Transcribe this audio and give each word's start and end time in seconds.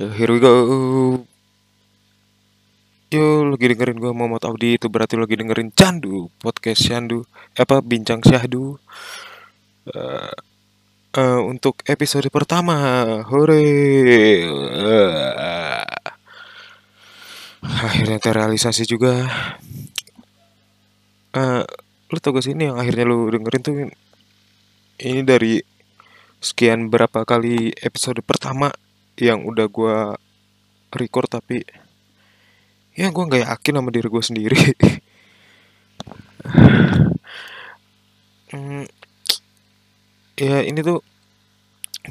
Here 0.00 0.32
we 0.32 0.40
go. 0.40 0.56
Yo, 3.12 3.44
lagi 3.52 3.68
dengerin 3.68 4.00
gua 4.00 4.16
Muhammad 4.16 4.48
Audi 4.48 4.80
itu 4.80 4.88
berarti 4.88 5.20
lagi 5.20 5.36
dengerin 5.36 5.76
Candu 5.76 6.32
podcast 6.40 6.88
Candu 6.88 7.28
apa 7.52 7.84
bincang 7.84 8.24
Syahdu. 8.24 8.80
Eh, 9.92 10.32
eh, 11.20 11.40
untuk 11.44 11.84
episode 11.84 12.32
pertama, 12.32 12.80
hore. 13.28 13.60
Eh, 14.40 15.84
akhirnya 17.60 18.16
terrealisasi 18.24 18.88
juga. 18.88 19.28
Eh, 21.36 21.62
lu 22.08 22.18
tau 22.24 22.40
ini 22.40 22.72
yang 22.72 22.80
akhirnya 22.80 23.04
lu 23.04 23.28
dengerin 23.28 23.60
tuh 23.60 23.76
ini 25.04 25.20
dari 25.28 25.60
sekian 26.40 26.88
berapa 26.88 27.20
kali 27.28 27.76
episode 27.84 28.24
pertama 28.24 28.72
yang 29.28 29.44
udah 29.44 29.66
gua 29.68 30.16
record 30.94 31.28
tapi 31.28 31.62
ya 32.96 33.12
gua 33.12 33.28
nggak 33.28 33.44
yakin 33.46 33.74
sama 33.78 33.90
diri 33.92 34.08
gue 34.08 34.24
sendiri. 34.24 34.60
Hmm, 38.50 38.82
ya 40.34 40.66
ini 40.66 40.82
tuh 40.82 40.98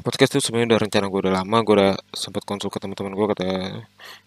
podcast 0.00 0.32
tuh 0.32 0.40
sebenarnya 0.40 0.72
udah 0.72 0.80
rencana 0.88 1.06
gue 1.12 1.20
udah 1.20 1.34
lama 1.36 1.56
gue 1.60 1.74
udah 1.76 1.92
sempat 2.16 2.48
konsul 2.48 2.72
ke 2.72 2.80
teman-teman 2.80 3.12
gue 3.12 3.26
kata 3.36 3.44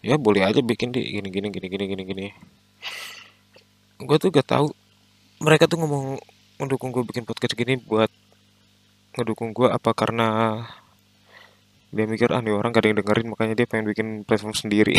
ya 0.06 0.16
boleh 0.22 0.46
aja 0.46 0.62
bikin 0.62 0.94
di 0.94 1.02
gini 1.10 1.34
gini 1.34 1.50
gini 1.50 1.68
gini 1.74 1.86
gini 1.90 2.04
gini. 2.06 2.26
Gue 3.98 4.18
tuh 4.22 4.30
gak 4.30 4.46
tahu 4.46 4.70
mereka 5.42 5.66
tuh 5.66 5.82
ngomong 5.82 6.22
mendukung 6.62 6.94
gue 6.94 7.02
bikin 7.02 7.26
podcast 7.26 7.58
gini 7.58 7.82
buat 7.82 8.14
ngedukung 9.18 9.58
gue 9.58 9.74
apa 9.74 9.90
karena 9.98 10.62
dia 11.96 12.06
mikir 12.10 12.30
ah 12.36 12.42
nih 12.42 12.54
orang 12.58 12.72
gak 12.74 12.82
ada 12.84 12.90
yang 12.92 13.00
dengerin 13.02 13.28
makanya 13.32 13.54
dia 13.60 13.68
pengen 13.70 13.86
bikin 13.92 14.08
platform 14.28 14.54
sendiri. 14.58 14.96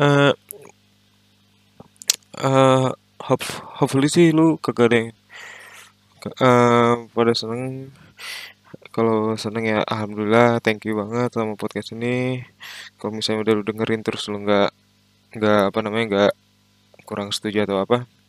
Eh 0.00 0.32
eh 2.40 2.88
hope, 3.26 3.44
hopefully 3.78 4.08
sih 4.08 4.26
lu 4.36 4.56
kagak 4.64 4.86
ada 4.88 4.96
yang 5.00 5.10
eh, 6.46 6.94
pada 7.14 7.32
seneng. 7.40 7.62
Kalau 8.94 9.38
seneng 9.38 9.64
ya 9.72 9.78
alhamdulillah 9.92 10.58
thank 10.64 10.82
you 10.86 10.94
banget 11.00 11.30
sama 11.36 11.54
podcast 11.60 11.90
ini. 11.96 12.42
Kalau 12.98 13.12
misalnya 13.16 13.40
udah 13.44 13.54
lu 13.58 13.62
dengerin 13.68 14.02
terus 14.06 14.22
lu 14.32 14.36
nggak 14.44 14.68
nggak 15.36 15.60
apa 15.70 15.78
namanya 15.84 16.04
nggak 16.10 16.32
kurang 17.08 17.28
setuju 17.34 17.58
atau 17.66 17.78
apa 17.84 18.19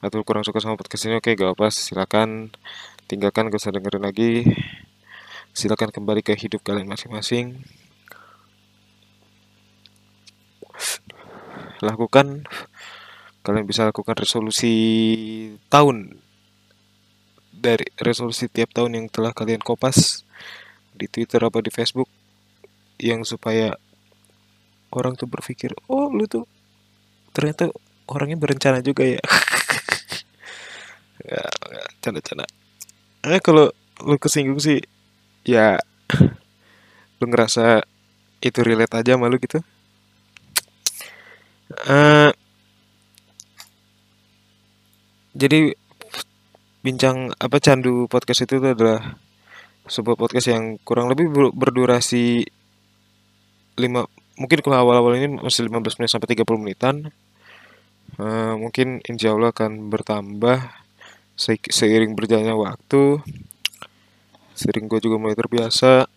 atau 0.00 0.22
kurang 0.22 0.44
suka 0.46 0.60
sama 0.62 0.78
podcast 0.78 1.08
ini. 1.08 1.18
Oke 1.18 1.34
gak 1.34 1.56
apa 1.56 1.72
silakan 1.72 2.52
tinggalkan 3.08 3.48
gak 3.48 3.60
usah 3.60 3.74
dengerin 3.74 4.04
lagi. 4.04 4.44
Silakan 5.56 5.90
kembali 5.90 6.22
ke 6.22 6.36
hidup 6.36 6.62
kalian 6.62 6.86
masing-masing. 6.86 7.60
Lakukan 11.82 12.46
kalian 13.42 13.64
bisa 13.64 13.88
lakukan 13.88 14.14
resolusi 14.18 14.74
tahun. 15.72 16.20
Dari 17.58 17.90
resolusi 17.98 18.46
tiap 18.46 18.70
tahun 18.70 18.94
yang 18.94 19.06
telah 19.10 19.34
kalian 19.34 19.64
kopas 19.64 20.22
di 20.94 21.10
Twitter 21.10 21.42
apa 21.42 21.58
di 21.58 21.74
Facebook. 21.74 22.06
Yang 22.98 23.34
supaya 23.34 23.78
orang 24.92 25.16
tuh 25.16 25.28
berpikir 25.28 25.76
oh 25.88 26.08
lu 26.08 26.24
tuh 26.24 26.48
ternyata 27.36 27.68
orangnya 28.08 28.40
berencana 28.40 28.80
juga 28.80 29.04
ya 29.04 29.20
ya 29.20 29.22
ya, 32.08 32.12
canda-canda 32.16 32.46
eh 33.28 33.40
kalau 33.44 33.68
lu 34.06 34.16
kesinggung 34.16 34.62
sih 34.62 34.80
ya 35.44 35.76
lu 37.18 37.24
ngerasa 37.28 37.82
itu 38.38 38.62
relate 38.62 38.94
aja 38.94 39.18
sama 39.18 39.26
lu 39.26 39.36
gitu. 39.42 39.58
Eh 41.90 42.30
jadi 45.34 45.74
bincang 46.82 47.34
apa 47.36 47.58
candu 47.58 48.06
podcast 48.06 48.46
itu 48.46 48.62
adalah 48.62 49.18
sebuah 49.90 50.16
podcast 50.18 50.48
yang 50.54 50.78
kurang 50.86 51.10
lebih 51.10 51.26
ber- 51.30 51.54
berdurasi 51.54 52.46
5 53.78 54.06
mungkin 54.38 54.58
kalau 54.62 54.76
awal-awal 54.86 55.18
ini 55.18 55.42
masih 55.42 55.66
15 55.66 55.98
menit 55.98 56.10
sampai 56.10 56.28
30 56.34 56.62
menitan. 56.62 56.96
Eh, 58.18 58.54
mungkin 58.58 58.98
insya 59.06 59.34
Allah 59.34 59.50
akan 59.54 59.90
bertambah 59.92 60.58
se- 61.38 61.70
seiring 61.70 62.12
berjalannya 62.18 62.56
waktu 62.58 63.22
sering 64.58 64.90
gue 64.90 64.98
juga 64.98 65.16
mulai 65.22 65.38
terbiasa 65.38 66.10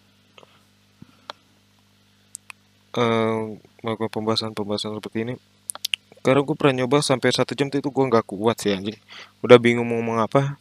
eh, 2.97 3.39
melakukan 3.85 4.11
pembahasan-pembahasan 4.11 4.97
seperti 4.97 5.17
ini. 5.25 5.35
Karena 6.25 6.41
gue 6.45 6.55
pernah 6.57 6.85
nyoba 6.85 7.01
sampai 7.01 7.29
satu 7.33 7.53
jam 7.57 7.69
itu 7.69 7.89
gue 7.89 8.05
nggak 8.09 8.25
kuat 8.29 8.57
sih 8.61 8.73
anjing. 8.73 8.97
Udah 9.45 9.57
bingung 9.61 9.85
mau 9.85 9.97
ngomong 10.01 10.25
apa. 10.25 10.57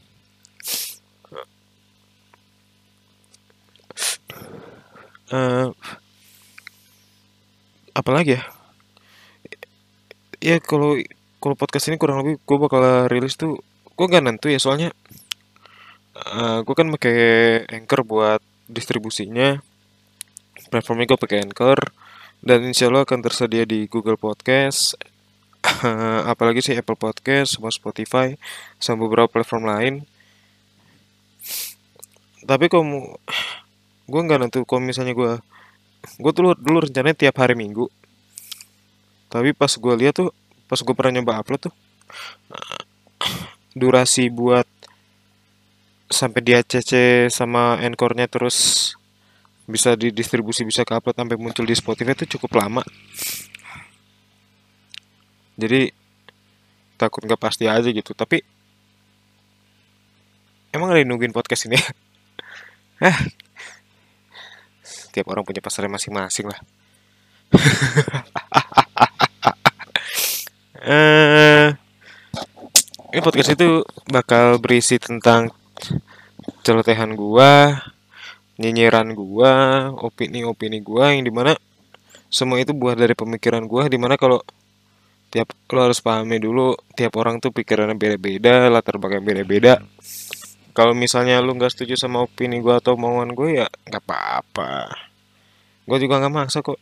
Eh, 5.31 5.69
apalagi 7.95 8.39
ya? 8.39 8.43
Ya 10.41 10.57
kalau 10.61 10.97
kalau 11.41 11.55
podcast 11.57 11.93
ini 11.93 12.01
kurang 12.01 12.25
lebih 12.25 12.41
gue 12.41 12.57
bakal 12.57 12.83
rilis 13.13 13.37
tuh 13.37 13.61
gue 14.01 14.09
nggak 14.09 14.25
nentu 14.25 14.49
ya 14.49 14.57
soalnya 14.57 14.97
eh, 16.17 16.59
gue 16.65 16.73
kan 16.73 16.89
pakai 16.89 17.21
Anchor 17.69 18.01
buat 18.01 18.41
distribusinya. 18.65 19.61
Platformnya 20.73 21.05
gue 21.05 21.21
pakai 21.21 21.45
Anchor 21.45 21.93
dan 22.41 22.65
insya 22.65 22.89
Allah 22.89 23.05
akan 23.05 23.21
tersedia 23.21 23.69
di 23.69 23.85
Google 23.93 24.17
Podcast 24.17 24.97
apalagi 26.33 26.65
sih 26.65 26.73
Apple 26.81 26.97
Podcast 26.97 27.61
sama 27.61 27.69
Spotify 27.69 28.41
sama 28.81 29.05
beberapa 29.05 29.29
platform 29.29 29.69
lain. 29.69 29.95
Tapi 32.49 32.73
kalau 32.73 33.21
gue 34.09 34.21
nggak 34.25 34.41
nentu 34.41 34.65
kalau 34.65 34.81
misalnya 34.81 35.13
gue 35.13 35.33
gue 36.17 36.33
dulu 36.33 36.57
dulu 36.57 36.89
rencananya 36.89 37.29
tiap 37.29 37.37
hari 37.37 37.53
Minggu. 37.53 37.85
Tapi 39.29 39.53
pas 39.53 39.77
gue 39.77 39.95
lihat 40.01 40.25
tuh 40.25 40.33
pas 40.73 40.81
gue 40.81 40.95
pernah 40.97 41.21
nyoba 41.21 41.45
upload 41.45 41.69
tuh 41.69 41.75
durasi 43.75 44.31
buat 44.33 44.67
sampai 46.11 46.41
di 46.43 46.53
ACC 46.59 47.27
sama 47.31 47.79
Anchor-nya 47.79 48.27
terus 48.27 48.91
bisa 49.71 49.95
didistribusi 49.95 50.67
bisa 50.67 50.83
ke 50.83 50.91
upload 50.91 51.15
sampai 51.15 51.39
muncul 51.39 51.63
di 51.63 51.75
Spotify 51.79 52.13
itu 52.19 52.27
cukup 52.37 52.59
lama. 52.59 52.83
Jadi 55.55 55.95
takut 56.99 57.23
nggak 57.23 57.39
pasti 57.39 57.71
aja 57.71 57.87
gitu. 57.87 58.11
Tapi 58.11 58.43
emang 60.75 60.91
ada 60.91 61.07
nungguin 61.07 61.33
podcast 61.33 61.71
ini? 61.71 61.79
Eh 63.01 63.17
tiap 65.11 65.27
orang 65.33 65.41
punya 65.41 65.65
pasarnya 65.65 65.89
masing-masing 65.89 66.47
lah. 66.51 66.61
Eh 70.81 71.50
ini 73.11 73.19
podcast 73.27 73.59
itu 73.59 73.83
bakal 74.07 74.63
berisi 74.63 74.95
tentang 75.03 75.51
celotehan 76.63 77.19
gua 77.19 77.83
nyinyiran 78.55 79.19
gua 79.19 79.53
opini-opini 79.99 80.79
gua 80.79 81.11
yang 81.11 81.27
di 81.27 81.35
mana 81.35 81.59
semua 82.31 82.63
itu 82.63 82.71
buah 82.71 82.95
dari 82.95 83.19
pemikiran 83.19 83.67
gua 83.67 83.91
di 83.91 83.99
mana 83.99 84.15
kalau 84.15 84.39
tiap 85.35 85.51
lo 85.75 85.91
harus 85.91 85.99
pahami 85.99 86.39
dulu 86.39 86.79
tiap 86.95 87.19
orang 87.19 87.43
tuh 87.43 87.51
pikirannya 87.51 87.99
beda-beda 87.99 88.71
latar 88.71 89.03
belakang 89.03 89.27
beda-beda. 89.27 89.83
Kalau 90.71 90.95
misalnya 90.95 91.43
lu 91.43 91.59
nggak 91.59 91.75
setuju 91.75 91.99
sama 91.99 92.23
opini 92.23 92.63
gua 92.63 92.79
atau 92.79 92.95
omongan 92.95 93.35
gue 93.35 93.59
ya 93.59 93.67
nggak 93.91 94.07
apa-apa. 94.07 94.87
Gue 95.83 95.99
juga 95.99 96.23
nggak 96.23 96.35
maksa 96.35 96.63
kok. 96.63 96.79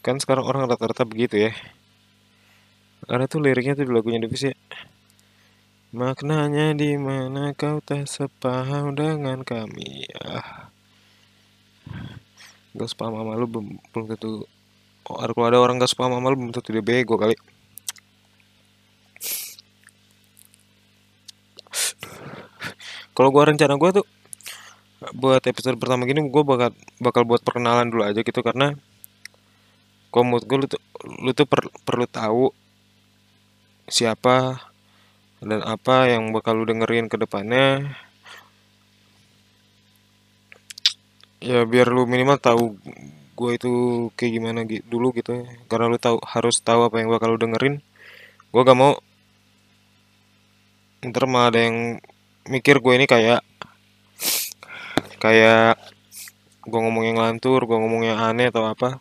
Kan 0.00 0.16
sekarang 0.16 0.48
orang 0.48 0.64
rata-rata 0.64 1.04
begitu 1.04 1.48
ya 1.48 1.52
ada 3.06 3.30
tuh 3.30 3.38
liriknya 3.38 3.78
tuh 3.78 3.86
di 3.86 3.92
lagunya 3.94 4.18
Devis 4.18 4.50
ya. 4.50 4.54
Maknanya 5.94 6.74
di 6.74 6.98
mana 6.98 7.54
kau 7.54 7.78
tak 7.78 8.10
sepaham 8.10 8.98
dengan 8.98 9.46
kami. 9.46 10.04
Ah. 10.20 10.68
Gak 12.74 12.90
sepaham 12.90 13.16
sama 13.16 13.38
lu 13.38 13.46
belum, 13.46 13.66
belum 13.94 14.04
tentu. 14.12 14.44
Oh, 15.08 15.16
kalau 15.16 15.46
ada 15.46 15.62
orang 15.62 15.80
gak 15.80 15.88
sepaham 15.88 16.18
sama 16.18 16.28
lu 16.28 16.36
belum 16.36 16.52
tentu 16.52 16.74
dia 16.74 16.84
bego 16.84 17.14
kali. 17.16 17.38
Kalau 23.16 23.34
gua 23.34 23.50
rencana 23.50 23.74
gua 23.80 23.90
tuh 23.90 24.06
buat 25.14 25.42
episode 25.46 25.78
pertama 25.78 26.10
gini 26.10 26.26
gue 26.26 26.42
bakal 26.42 26.74
bakal 26.98 27.22
buat 27.22 27.38
perkenalan 27.38 27.86
dulu 27.86 28.02
aja 28.02 28.18
gitu 28.18 28.42
karena 28.42 28.74
menurut 30.10 30.42
gue 30.42 30.58
lu 30.58 30.66
tuh 30.66 30.82
lu 31.22 31.30
tuh 31.30 31.46
per- 31.46 31.70
perlu 31.86 32.06
tahu 32.10 32.50
siapa 33.88 34.60
dan 35.40 35.60
apa 35.64 36.10
yang 36.12 36.30
bakal 36.34 36.58
lu 36.58 36.64
dengerin 36.68 37.06
ke 37.10 37.16
depannya. 37.16 37.96
Ya 41.38 41.62
biar 41.64 41.88
lu 41.94 42.02
minimal 42.04 42.38
tahu 42.42 42.64
gue 43.38 43.50
itu 43.54 43.72
kayak 44.18 44.32
gimana 44.34 44.60
gitu 44.66 44.84
dulu 44.92 45.14
gitu. 45.14 45.30
Ya. 45.40 45.46
karena 45.70 45.86
lu 45.92 45.98
tahu 45.98 46.18
harus 46.26 46.58
tahu 46.58 46.80
apa 46.86 46.96
yang 47.00 47.08
bakal 47.14 47.34
lu 47.34 47.38
dengerin. 47.40 47.80
Gue 48.52 48.62
gak 48.66 48.78
mau 48.78 48.92
ntar 50.98 51.24
malah 51.30 51.54
ada 51.54 51.60
yang 51.62 52.02
mikir 52.50 52.82
gue 52.82 52.92
ini 52.98 53.06
kayak 53.06 53.40
kayak 55.22 55.78
gue 56.66 56.80
ngomongnya 56.82 57.12
ngelantur 57.14 57.60
gue 57.64 57.78
ngomongnya 57.78 58.14
aneh 58.18 58.50
atau 58.50 58.66
apa. 58.66 58.98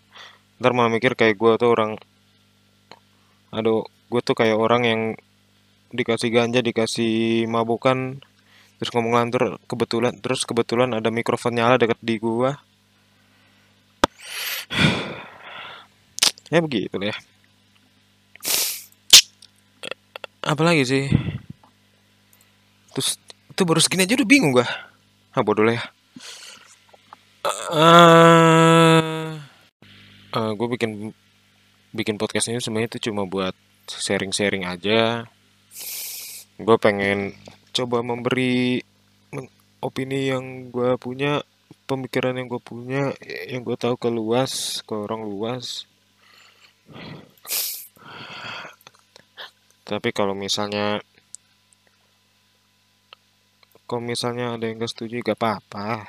Ntar 0.62 0.72
malah 0.78 0.92
mikir 0.94 1.18
kayak 1.18 1.36
gue 1.42 1.52
tuh 1.58 1.70
orang 1.74 1.98
aduh 3.48 3.88
gue 4.08 4.22
tuh 4.24 4.36
kayak 4.36 4.58
orang 4.58 4.84
yang 4.88 5.02
dikasih 5.92 6.32
ganja 6.32 6.60
dikasih 6.64 7.48
mabukan 7.48 8.20
terus 8.78 8.92
ngomong 8.94 9.16
ngelantur 9.16 9.58
kebetulan 9.66 10.14
terus 10.20 10.44
kebetulan 10.44 10.94
ada 10.96 11.10
mikrofon 11.10 11.56
nyala 11.56 11.80
deket 11.80 11.98
di 12.04 12.20
gue 12.20 12.52
ya 16.54 16.60
begitu 16.64 16.96
ya 17.00 17.16
apalagi 20.48 20.88
sih? 20.88 21.06
Terus 22.96 23.20
itu 23.52 23.62
baru 23.68 23.84
segini 23.84 24.08
aja 24.08 24.16
udah 24.16 24.30
bingung 24.30 24.56
gua. 24.56 24.66
Ah 25.36 25.44
bodoh 25.44 25.68
lah 25.68 25.76
ya. 25.76 25.84
Uh, 27.68 29.40
uh, 30.36 30.52
gue 30.56 30.68
bikin 30.76 31.12
bikin 31.96 32.16
podcast 32.20 32.52
ini 32.52 32.60
sebenarnya 32.64 32.96
itu 32.96 33.12
cuma 33.12 33.24
buat 33.24 33.56
sharing-sharing 33.88 34.68
aja. 34.68 35.24
Gue 36.60 36.78
pengen 36.78 37.32
coba 37.72 38.04
memberi 38.04 38.84
opini 39.80 40.28
yang 40.28 40.74
gue 40.74 40.98
punya 40.98 41.46
pemikiran 41.88 42.36
yang 42.36 42.52
gue 42.52 42.60
punya 42.60 43.16
yang 43.48 43.64
gue 43.64 43.78
tahu 43.80 43.96
ke 43.96 44.10
luas 44.12 44.84
ke 44.84 44.94
orang 44.94 45.24
luas. 45.24 45.88
Tapi 49.88 50.10
kalau 50.12 50.36
misalnya 50.36 51.00
kalau 53.88 54.04
misalnya 54.04 54.60
ada 54.60 54.68
yang 54.68 54.84
gak 54.84 54.92
setuju 54.92 55.24
gak 55.24 55.40
apa-apa. 55.40 56.04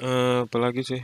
Eh, 0.00 0.38
apalagi 0.48 0.82
sih 0.82 1.02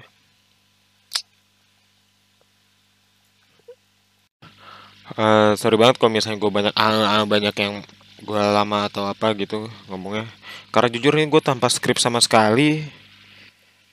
Eh, 5.19 5.53
sorry 5.59 5.75
banget 5.75 5.99
kalau 5.99 6.15
misalnya 6.15 6.39
gue 6.39 6.53
banyak 6.59 6.75
ah, 6.79 7.19
ah, 7.19 7.25
banyak 7.27 7.51
yang 7.59 7.75
gue 8.23 8.43
lama 8.57 8.87
atau 8.87 9.03
apa 9.11 9.35
gitu 9.35 9.67
ngomongnya. 9.91 10.31
Karena 10.71 10.89
jujur 10.95 11.13
ini 11.19 11.27
gue 11.27 11.43
tanpa 11.43 11.67
skrip 11.67 11.99
sama 11.99 12.23
sekali. 12.23 12.87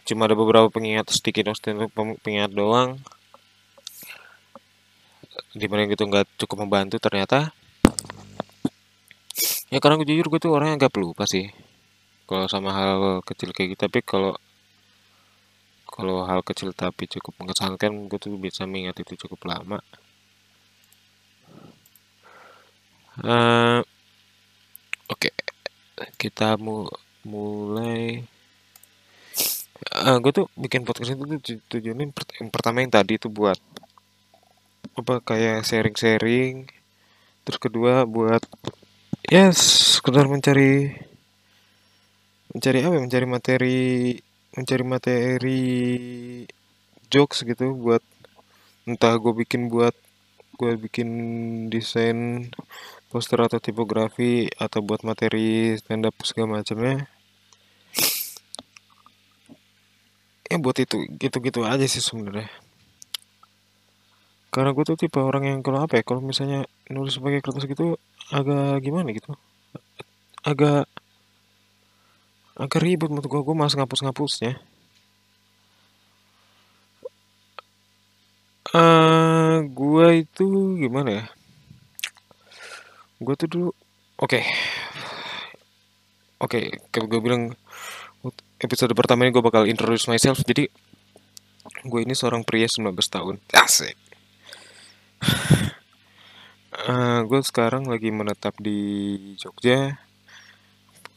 Cuma 0.06 0.30
ada 0.30 0.38
beberapa 0.38 0.70
pengingat 0.70 1.10
sedikit 1.10 1.50
sedikit 1.58 1.90
pengingat 2.22 2.54
doang. 2.54 3.02
Di 5.58 5.66
mana 5.66 5.90
gitu 5.90 6.06
nggak 6.06 6.46
cukup 6.46 6.58
membantu 6.62 7.02
ternyata. 7.02 7.50
Ya 9.74 9.82
karena 9.82 9.98
gue 9.98 10.08
jujur 10.14 10.30
gue 10.30 10.40
tuh 10.46 10.54
orangnya 10.54 10.86
agak 10.86 10.94
pelupa 10.94 11.26
sih. 11.26 11.50
Kalau 12.30 12.46
sama 12.46 12.70
hal 12.70 13.26
kecil 13.26 13.50
kayak 13.50 13.74
gitu 13.74 13.82
tapi 13.90 14.06
kalau 14.06 14.38
kalau 15.90 16.22
hal 16.30 16.46
kecil 16.46 16.70
tapi 16.78 17.10
cukup 17.10 17.34
mengesankan 17.42 18.14
gue 18.14 18.20
tuh 18.22 18.38
bisa 18.38 18.70
mengingat 18.70 19.02
itu 19.02 19.26
cukup 19.26 19.42
lama 19.50 19.82
Eh, 23.24 23.80
oke 25.08 25.30
kita 26.20 26.60
mu 26.60 26.84
mulai. 27.24 28.20
Uh, 29.96 30.18
gue 30.24 30.32
tuh 30.36 30.46
bikin 30.60 30.84
podcast 30.84 31.16
itu 31.16 31.24
tuh 31.24 31.40
tu- 31.40 31.64
tujuannya 31.72 32.12
pert- 32.12 32.36
yang 32.40 32.50
pertama 32.52 32.84
yang 32.84 32.92
tadi 32.92 33.16
tuh 33.16 33.32
buat 33.32 33.56
apa 35.00 35.14
kayak 35.24 35.64
sharing-sharing. 35.64 36.68
Terus 37.48 37.60
kedua 37.64 38.04
buat 38.04 38.44
ya 39.32 39.48
sekedar 39.56 40.28
mencari 40.28 40.92
mencari 42.52 42.78
apa 42.84 42.94
ya, 43.00 43.02
mencari 43.06 43.26
materi 43.28 43.80
mencari 44.56 44.84
materi 44.84 45.64
jokes 47.12 47.48
gitu 47.48 47.66
buat 47.80 48.04
entah 48.90 49.16
gue 49.24 49.34
bikin 49.44 49.72
buat 49.72 49.96
gue 50.60 50.72
bikin 50.88 51.10
desain 51.74 52.48
poster 53.16 53.40
atau 53.40 53.64
tipografi 53.64 54.52
atau 54.60 54.84
buat 54.84 55.00
materi 55.08 55.72
stand 55.80 56.04
up 56.04 56.20
segala 56.28 56.60
macamnya. 56.60 57.08
Ya 60.52 60.60
buat 60.60 60.76
itu 60.84 61.00
gitu-gitu 61.16 61.64
aja 61.64 61.88
sih 61.88 62.04
sebenarnya. 62.04 62.52
Karena 64.52 64.76
gue 64.76 64.84
tuh 64.84 65.00
tipe 65.00 65.16
orang 65.16 65.48
yang 65.48 65.60
kalau 65.64 65.88
apa 65.88 65.96
ya 65.96 66.04
kalau 66.04 66.20
misalnya 66.20 66.68
nulis 66.92 67.16
pakai 67.16 67.40
kertas 67.40 67.64
gitu 67.72 67.96
agak 68.36 68.84
gimana 68.84 69.08
gitu? 69.16 69.32
Agak 70.44 70.84
agak 72.60 72.84
ribet 72.84 73.08
menurut 73.08 73.32
gue 73.32 73.42
gue 73.48 73.56
mas 73.56 73.80
ngapus-ngapusnya. 73.80 74.60
Eh 78.76 78.76
uh, 78.76 79.64
gue 79.64 80.08
itu 80.28 80.48
gimana 80.84 81.10
ya 81.24 81.35
gue 83.22 83.36
tuh 83.40 83.48
dulu 83.48 83.70
oke. 84.20 84.40
Okay. 84.40 84.44
oke 86.44 86.60
okay, 86.92 87.04
gue 87.06 87.22
bilang 87.24 87.56
episode 88.60 88.92
pertama 88.98 89.24
ini 89.28 89.32
gue 89.32 89.44
bakal 89.44 89.68
introduce 89.68 90.10
myself. 90.10 90.42
Jadi 90.44 90.68
gue 91.86 92.00
ini 92.02 92.14
seorang 92.18 92.42
pria 92.42 92.68
19 92.68 92.92
tahun. 92.96 93.36
Asik. 93.54 93.96
Uh, 96.76 97.24
gue 97.24 97.40
sekarang 97.40 97.88
lagi 97.88 98.12
menetap 98.12 98.60
di 98.60 99.16
Jogja. 99.40 99.96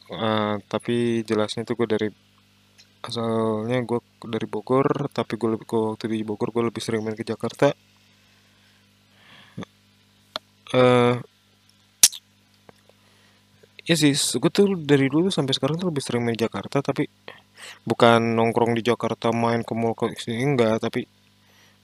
Uh, 0.07 0.55
tapi 0.71 1.21
jelasnya 1.27 1.67
tuh 1.67 1.75
gue 1.75 1.87
dari 1.99 2.09
asalnya 3.03 3.83
gue 3.83 3.99
dari 4.23 4.47
Bogor 4.47 5.07
tapi 5.13 5.35
gue 5.35 5.55
lebih 5.55 5.67
waktu 5.69 6.11
di 6.11 6.23
Bogor 6.23 6.55
gue 6.55 6.63
lebih 6.63 6.79
sering 6.79 7.03
main 7.03 7.13
ke 7.13 7.27
Jakarta. 7.27 7.75
Uh, 10.71 11.19
ya 13.89 13.95
sih 13.97 14.13
gue 14.13 14.51
tuh 14.53 14.77
dari 14.77 15.09
dulu 15.09 15.33
sampai 15.33 15.53
sekarang 15.57 15.81
tuh 15.81 15.89
lebih 15.89 16.03
sering 16.05 16.21
main 16.21 16.37
Jakarta 16.37 16.77
tapi 16.85 17.09
bukan 17.89 18.37
nongkrong 18.37 18.77
di 18.77 18.85
Jakarta 18.85 19.33
main 19.33 19.65
ke 19.65 19.73
mall 19.73 19.97
ke 19.97 20.13
sini 20.21 20.45
enggak. 20.45 20.77
Tapi 20.85 21.01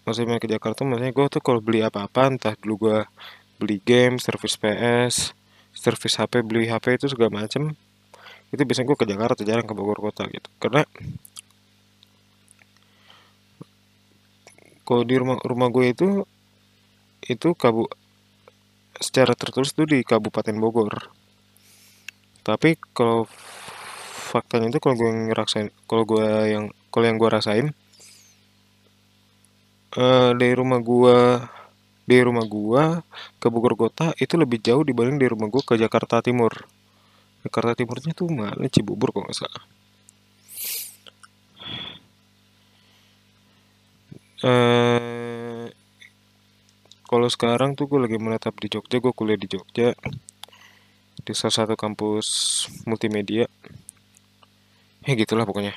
maksudnya 0.06 0.38
main 0.38 0.42
ke 0.42 0.50
Jakarta 0.50 0.86
maksudnya 0.86 1.14
gue 1.18 1.26
tuh 1.34 1.42
kalau 1.42 1.60
beli 1.66 1.82
apa-apa 1.82 2.22
entah 2.30 2.54
dulu 2.62 2.76
gue 2.90 3.00
beli 3.58 3.78
game 3.82 4.22
service 4.22 4.54
PS 4.62 5.34
service 5.74 6.16
HP 6.22 6.46
beli 6.46 6.70
HP 6.70 7.02
itu 7.02 7.08
segala 7.10 7.44
macem 7.44 7.74
itu 8.54 8.62
biasanya 8.62 8.88
gue 8.94 8.98
ke 9.02 9.08
Jakarta 9.10 9.42
jarang 9.42 9.66
ke 9.66 9.74
Bogor 9.74 10.00
kota 10.00 10.30
gitu. 10.30 10.48
Karena 10.62 10.86
kalau 14.86 15.02
di 15.02 15.16
rumah 15.18 15.42
rumah 15.42 15.74
gue 15.74 15.86
itu 15.90 16.08
itu 17.26 17.58
kabu 17.58 17.90
secara 19.02 19.34
tertulis 19.34 19.74
tuh 19.74 19.90
di 19.90 20.06
Kabupaten 20.06 20.56
Bogor 20.62 21.25
tapi 22.46 22.78
kalau 22.94 23.26
faktanya 24.30 24.70
itu 24.70 24.78
kalau 24.78 24.94
gue 24.94 25.12
ngerasain 25.34 25.74
kalau 25.90 26.06
gue 26.06 26.28
yang 26.54 26.70
kalau 26.94 27.06
yang 27.10 27.18
gue 27.18 27.30
rasain 27.34 27.74
uh, 29.98 30.32
dari 30.38 30.54
rumah 30.54 30.80
gue 30.80 31.18
dari 32.06 32.22
rumah 32.22 32.46
gue 32.46 32.84
ke 33.42 33.48
Bogor 33.50 33.74
kota 33.74 34.14
itu 34.22 34.38
lebih 34.38 34.62
jauh 34.62 34.86
dibanding 34.86 35.18
dari 35.18 35.34
rumah 35.34 35.50
gue 35.50 35.64
ke 35.66 35.74
Jakarta 35.74 36.22
Timur. 36.22 36.54
Jakarta 37.42 37.74
Timurnya 37.74 38.14
tuh 38.14 38.30
mana? 38.30 38.70
Cibubur 38.70 39.10
kok 39.10 39.26
nggak 39.26 39.38
salah. 39.38 39.64
Uh, 44.46 45.66
kalau 47.10 47.26
sekarang 47.26 47.74
tuh 47.74 47.90
gue 47.90 47.98
lagi 47.98 48.22
menetap 48.22 48.54
di 48.62 48.70
Jogja 48.70 49.02
gue 49.02 49.10
kuliah 49.10 49.40
di 49.42 49.50
Jogja 49.50 49.98
di 51.26 51.34
salah 51.34 51.66
satu 51.66 51.74
kampus 51.74 52.28
multimedia. 52.86 53.50
Ya 55.06 55.14
gitulah 55.18 55.46
pokoknya. 55.50 55.74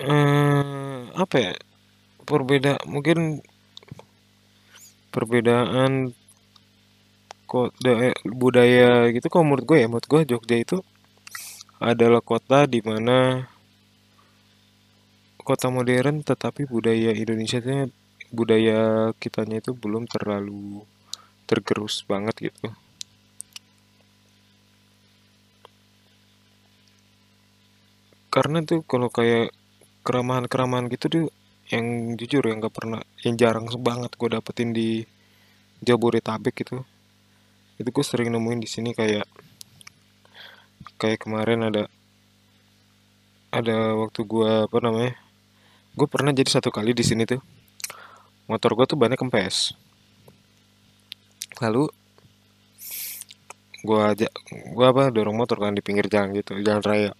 Eh, 0.00 1.00
apa 1.16 1.36
ya? 1.40 1.52
Perbeda 2.28 2.78
mungkin 2.86 3.42
perbedaan 5.10 6.14
kok 7.50 7.74
budaya 8.30 9.10
gitu 9.10 9.26
kalau 9.26 9.42
menurut 9.42 9.66
gue 9.66 9.78
ya 9.82 9.90
menurut 9.90 10.06
gue 10.06 10.20
Jogja 10.22 10.56
itu 10.62 10.78
adalah 11.82 12.22
kota 12.22 12.70
di 12.70 12.78
mana 12.78 13.50
kota 15.42 15.66
modern 15.66 16.22
tetapi 16.22 16.70
budaya 16.70 17.10
Indonesia 17.10 17.58
budaya 18.30 19.10
kitanya 19.18 19.58
itu 19.58 19.74
belum 19.74 20.06
terlalu 20.06 20.86
tergerus 21.50 22.06
banget 22.06 22.54
gitu 22.54 22.70
karena 28.30 28.62
tuh 28.62 28.86
kalau 28.86 29.10
kayak 29.10 29.50
keramahan-keramahan 30.06 30.86
gitu 30.94 31.06
tuh 31.10 31.26
yang 31.70 32.14
jujur 32.14 32.42
yang 32.46 32.62
gak 32.62 32.74
pernah 32.74 33.02
yang 33.26 33.34
jarang 33.34 33.66
banget 33.78 34.14
gue 34.14 34.28
dapetin 34.30 34.70
di 34.70 35.02
Jabodetabek 35.82 36.54
gitu. 36.62 36.82
Itu 37.80 37.88
gue 37.90 38.04
sering 38.04 38.30
nemuin 38.30 38.60
di 38.62 38.68
sini 38.70 38.90
kayak 38.94 39.26
kayak 41.00 41.18
kemarin 41.20 41.66
ada 41.66 41.84
ada 43.50 43.98
waktu 43.98 44.20
gue 44.22 44.50
apa 44.70 44.78
namanya 44.78 45.14
gue 45.98 46.06
pernah 46.06 46.30
jadi 46.30 46.48
satu 46.48 46.70
kali 46.70 46.94
di 46.94 47.02
sini 47.02 47.26
tuh. 47.26 47.42
Motor 48.46 48.78
gue 48.78 48.86
tuh 48.86 48.98
bannya 48.98 49.18
kempes. 49.18 49.74
Lalu 51.62 51.90
gue 53.80 54.00
ajak 54.00 54.32
gue 54.76 54.86
apa 54.86 55.08
dorong 55.08 55.36
motor 55.40 55.56
kan 55.56 55.72
di 55.72 55.80
pinggir 55.80 56.04
jalan 56.12 56.36
gitu 56.36 56.60
jalan 56.60 56.84
raya 56.84 57.10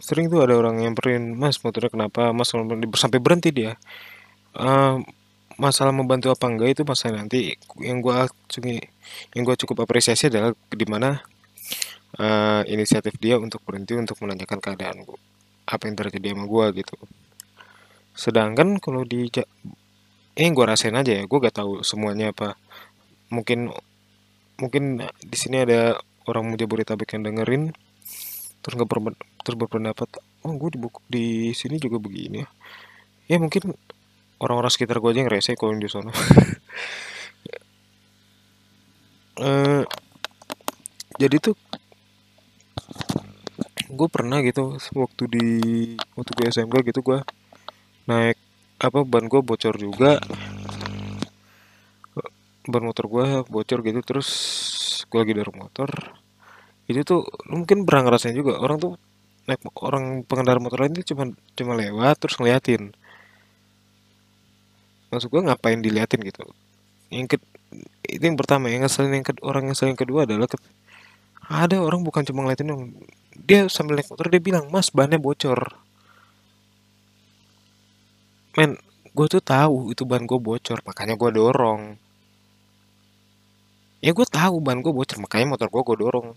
sering 0.00 0.30
tuh 0.32 0.44
ada 0.44 0.54
orang 0.58 0.82
yang 0.84 0.94
perin 0.98 1.34
mas 1.34 1.60
motornya 1.62 1.90
kenapa? 1.92 2.30
Mas 2.34 2.50
sampai 2.96 3.18
berhenti 3.20 3.50
dia. 3.54 3.76
Eh, 4.58 4.96
masalah 5.58 5.90
membantu 5.90 6.30
apa 6.30 6.46
enggak 6.46 6.78
itu 6.78 6.82
masalah 6.86 7.22
nanti 7.22 7.58
yang 7.82 7.98
gue 7.98 8.14
yang 9.34 9.42
gue 9.42 9.56
cukup 9.58 9.84
apresiasi 9.84 10.30
adalah 10.30 10.54
di 10.70 10.86
mana 10.86 11.18
eh, 12.18 12.62
inisiatif 12.70 13.18
dia 13.18 13.36
untuk 13.38 13.60
berhenti 13.66 13.98
untuk 13.98 14.18
menanyakan 14.22 14.58
keadaan 14.62 15.02
gua 15.06 15.18
apa 15.68 15.84
yang 15.84 15.96
terjadi 16.00 16.32
sama 16.32 16.44
gue 16.48 16.66
gitu. 16.80 16.96
Sedangkan 18.16 18.80
kalau 18.80 19.04
di 19.04 19.28
eh 20.38 20.48
gue 20.48 20.64
rasain 20.64 20.94
aja 20.96 21.12
ya 21.18 21.24
gue 21.28 21.38
gak 21.38 21.60
tahu 21.60 21.84
semuanya 21.84 22.32
apa. 22.32 22.56
Mungkin 23.28 23.68
mungkin 24.58 25.04
di 25.22 25.36
sini 25.36 25.62
ada 25.62 26.00
orang 26.26 26.56
Jabodetabek 26.56 27.18
yang 27.18 27.22
dengerin 27.28 27.64
terus 28.68 28.84
nggak 28.84 29.16
terus 29.40 29.56
berpendapat 29.56 30.20
oh 30.44 30.52
gue 30.60 30.76
di 30.76 30.78
buku 30.78 31.00
di 31.08 31.56
sini 31.56 31.80
juga 31.80 31.96
begini 31.96 32.44
ya. 32.44 32.48
Ya 33.32 33.36
mungkin 33.40 33.72
orang-orang 34.44 34.68
sekitar 34.68 35.00
gue 35.00 35.08
aja 35.08 35.24
yang 35.24 35.32
rese 35.32 35.56
kalau 35.56 35.72
di 35.72 35.88
sana. 35.88 36.12
Eh, 39.38 39.86
jadi 41.14 41.38
tuh 41.38 41.54
gue 43.86 44.08
pernah 44.10 44.42
gitu 44.42 44.74
waktu 44.98 45.22
di 45.30 45.46
waktu 46.18 46.30
gue 46.34 46.46
SMK 46.50 46.74
gitu 46.90 47.06
gue 47.06 47.22
naik 48.10 48.34
apa 48.82 49.06
ban 49.06 49.30
gue 49.30 49.38
bocor 49.38 49.78
juga. 49.78 50.18
Ban 52.66 52.82
motor 52.82 53.06
gue 53.06 53.46
bocor 53.46 53.78
gitu 53.86 54.02
terus 54.02 54.28
gue 55.06 55.22
lagi 55.22 55.38
dorong 55.38 55.70
motor 55.70 56.17
itu 56.90 57.00
tuh 57.10 57.20
lu 57.48 57.54
mungkin 57.62 57.78
pernah 57.86 58.02
ngerasain 58.08 58.36
juga 58.40 58.52
orang 58.64 58.78
tuh 58.84 58.92
naik 59.48 59.60
orang 59.88 60.04
pengendara 60.28 60.60
motor 60.60 60.78
lain 60.84 60.92
tuh 60.98 61.06
cuma 61.10 61.24
cuma 61.58 61.72
lewat 61.82 62.14
terus 62.20 62.36
ngeliatin. 62.40 62.82
Maksud 65.08 65.28
gue 65.32 65.42
ngapain 65.48 65.80
diliatin 65.80 66.20
gitu? 66.20 66.44
Yang 67.12 67.26
ke, 67.32 67.36
itu 68.16 68.24
yang 68.24 68.38
pertama 68.40 68.68
yang 68.72 68.84
ngeselin 68.84 69.12
yang 69.20 69.26
kedua 69.26 69.44
orang 69.50 69.62
yang 69.68 69.72
ngeselin 69.72 69.92
yang 69.96 70.02
kedua 70.04 70.20
adalah 70.28 70.48
ke- 70.50 70.60
ada 71.48 71.76
orang 71.80 72.00
bukan 72.06 72.22
cuma 72.28 72.44
ngeliatin 72.44 72.68
dong 72.72 72.82
dia 73.48 73.66
sambil 73.72 73.96
naik 73.98 74.08
motor 74.12 74.26
dia 74.32 74.42
bilang 74.42 74.64
mas 74.74 74.88
bannya 74.92 75.18
bocor. 75.20 75.60
Men 78.56 78.70
gue 79.16 79.26
tuh 79.34 79.42
tahu 79.52 79.76
itu 79.92 80.02
ban 80.10 80.22
gue 80.30 80.38
bocor 80.48 80.78
makanya 80.88 81.14
gue 81.20 81.30
dorong. 81.38 81.82
Ya 84.04 84.10
gue 84.14 84.26
tahu 84.38 84.56
ban 84.66 84.78
gue 84.84 84.92
bocor 84.94 85.18
makanya 85.24 85.46
motor 85.56 85.68
gue 85.74 85.82
gue 85.88 85.96
dorong 86.04 86.28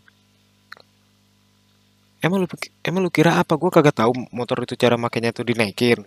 emang 2.22 2.46
lu 2.46 2.48
emang 2.86 3.02
lu 3.06 3.12
kira 3.14 3.42
apa? 3.42 3.58
Gue 3.58 3.70
kagak 3.74 3.98
tahu 3.98 4.12
motor 4.32 4.64
itu 4.66 4.78
cara 4.78 4.96
makainya 4.96 5.34
tuh 5.34 5.46
dinaikin. 5.46 6.06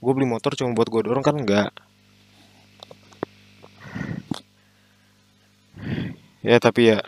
Gue 0.00 0.12
beli 0.12 0.28
motor 0.28 0.52
cuma 0.56 0.72
buat 0.76 0.88
gue 0.88 1.02
dorong 1.04 1.24
kan 1.24 1.36
enggak? 1.36 1.70
Ya 6.40 6.56
tapi 6.62 6.94
ya 6.94 6.98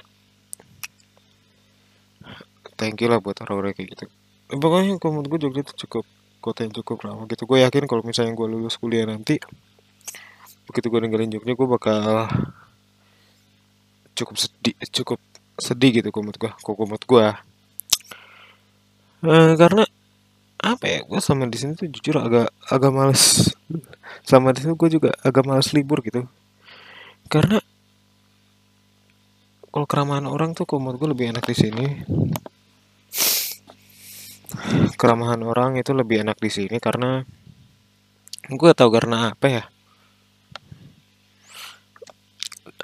thank 2.79 3.01
you 3.03 3.09
lah 3.11 3.19
buat 3.19 3.37
orang-orang 3.43 3.75
kayak 3.75 3.89
gitu. 3.97 4.05
Eh, 4.53 4.59
pokoknya 4.59 4.97
menurut 5.01 5.29
gue 5.29 5.39
Jogja 5.49 5.61
itu 5.67 5.75
cukup 5.87 6.05
kota 6.39 6.63
yang 6.65 6.73
cukup 6.73 7.03
ramah 7.03 7.27
gitu. 7.27 7.45
Gue 7.45 7.65
yakin 7.65 7.85
kalau 7.91 8.03
misalnya 8.07 8.33
gue 8.37 8.47
lulus 8.47 8.79
kuliah 8.79 9.05
nanti 9.09 9.41
begitu 10.69 10.93
gue 10.93 11.01
ninggalin 11.01 11.33
Jogja 11.33 11.53
gue 11.57 11.69
bakal 11.69 12.29
cukup 14.13 14.37
sedih 14.37 14.75
cukup 14.93 15.19
sedih 15.57 16.03
gitu 16.03 16.13
menurut 16.21 16.37
gue 16.37 16.51
kalau 16.61 16.85
menurut 16.85 17.07
gue 17.09 17.27
Eh, 19.19 19.53
karena 19.59 19.83
apa 20.63 20.85
ya 20.87 21.01
gue 21.03 21.21
sama 21.23 21.51
di 21.51 21.59
sini 21.59 21.75
tuh 21.75 21.91
jujur 21.91 22.17
agak 22.23 22.55
agak 22.71 22.91
males. 22.95 23.51
Sama 24.23 24.55
di 24.55 24.63
sini 24.63 24.75
gue 24.79 24.91
juga 24.95 25.11
agak 25.27 25.43
males 25.43 25.75
libur 25.75 25.99
gitu. 26.07 26.23
Karena 27.27 27.59
kalau 29.75 29.87
keramahan 29.91 30.27
orang 30.31 30.55
tuh 30.55 30.65
menurut 30.79 30.99
gue 31.03 31.11
lebih 31.11 31.27
enak 31.35 31.45
di 31.51 31.57
sini. 31.59 31.87
Keramahan 35.01 35.43
orang 35.43 35.79
itu 35.83 35.91
lebih 35.95 36.23
enak 36.23 36.39
di 36.39 36.51
sini 36.51 36.77
karena 36.79 37.23
gue 38.49 38.71
tahu 38.79 38.91
karena 38.95 39.35
apa 39.35 39.47
ya. 39.51 39.65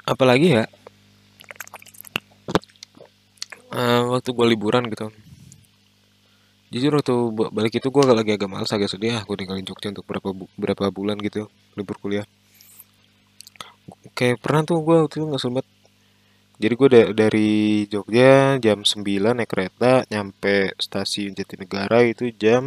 Apalagi 0.05 0.47
ya 0.59 0.63
eh, 3.71 4.01
waktu 4.11 4.29
gue 4.35 4.45
liburan 4.51 4.83
gitu 4.91 5.09
jujur 6.75 6.91
waktu 6.99 7.15
ba- 7.37 7.51
balik 7.55 7.73
itu 7.79 7.87
gue 7.95 8.03
lagi 8.19 8.31
agak 8.35 8.49
males 8.51 8.71
agak 8.75 8.91
sedih 8.91 9.15
ah 9.17 9.23
gue 9.27 9.35
tinggalin 9.39 9.63
Jogja 9.63 9.87
untuk 9.95 10.03
berapa 10.09 10.29
bu- 10.35 10.51
berapa 10.59 10.83
bulan 10.97 11.15
gitu 11.23 11.47
libur 11.79 11.95
kuliah. 12.03 12.27
Kayak 14.17 14.37
pernah 14.43 14.61
tuh 14.67 14.77
gue 14.87 14.97
waktu 15.07 15.15
itu 15.19 15.25
nggak 15.31 15.43
sempet. 15.45 15.65
Jadi 16.61 16.73
gue 16.79 16.89
dari 17.21 17.51
Jogja 17.91 18.59
jam 18.65 18.79
9 18.91 19.31
naik 19.39 19.49
kereta 19.53 20.03
nyampe 20.11 20.55
stasiun 20.85 21.31
Jatinegara 21.37 21.99
itu 22.11 22.23
jam 22.43 22.63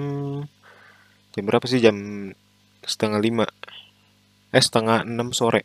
jam 1.32 1.42
berapa 1.48 1.64
sih? 1.68 1.80
Jam 1.84 1.96
setengah 2.92 3.20
lima. 3.20 3.46
Eh 4.56 4.62
setengah 4.64 5.04
enam 5.04 5.28
sore. 5.36 5.62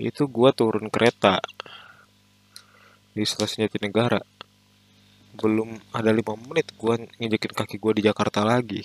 Itu 0.00 0.22
gue 0.32 0.50
turun 0.56 0.86
kereta 0.94 1.34
di 3.12 3.24
stasiun 3.24 3.68
Jatinegara 3.68 4.20
belum 5.38 5.78
ada 5.94 6.10
lima 6.10 6.34
menit 6.34 6.74
gue 6.74 6.94
nginjekin 7.22 7.54
kaki 7.54 7.78
gue 7.78 7.92
di 7.98 8.02
Jakarta 8.10 8.42
lagi. 8.42 8.82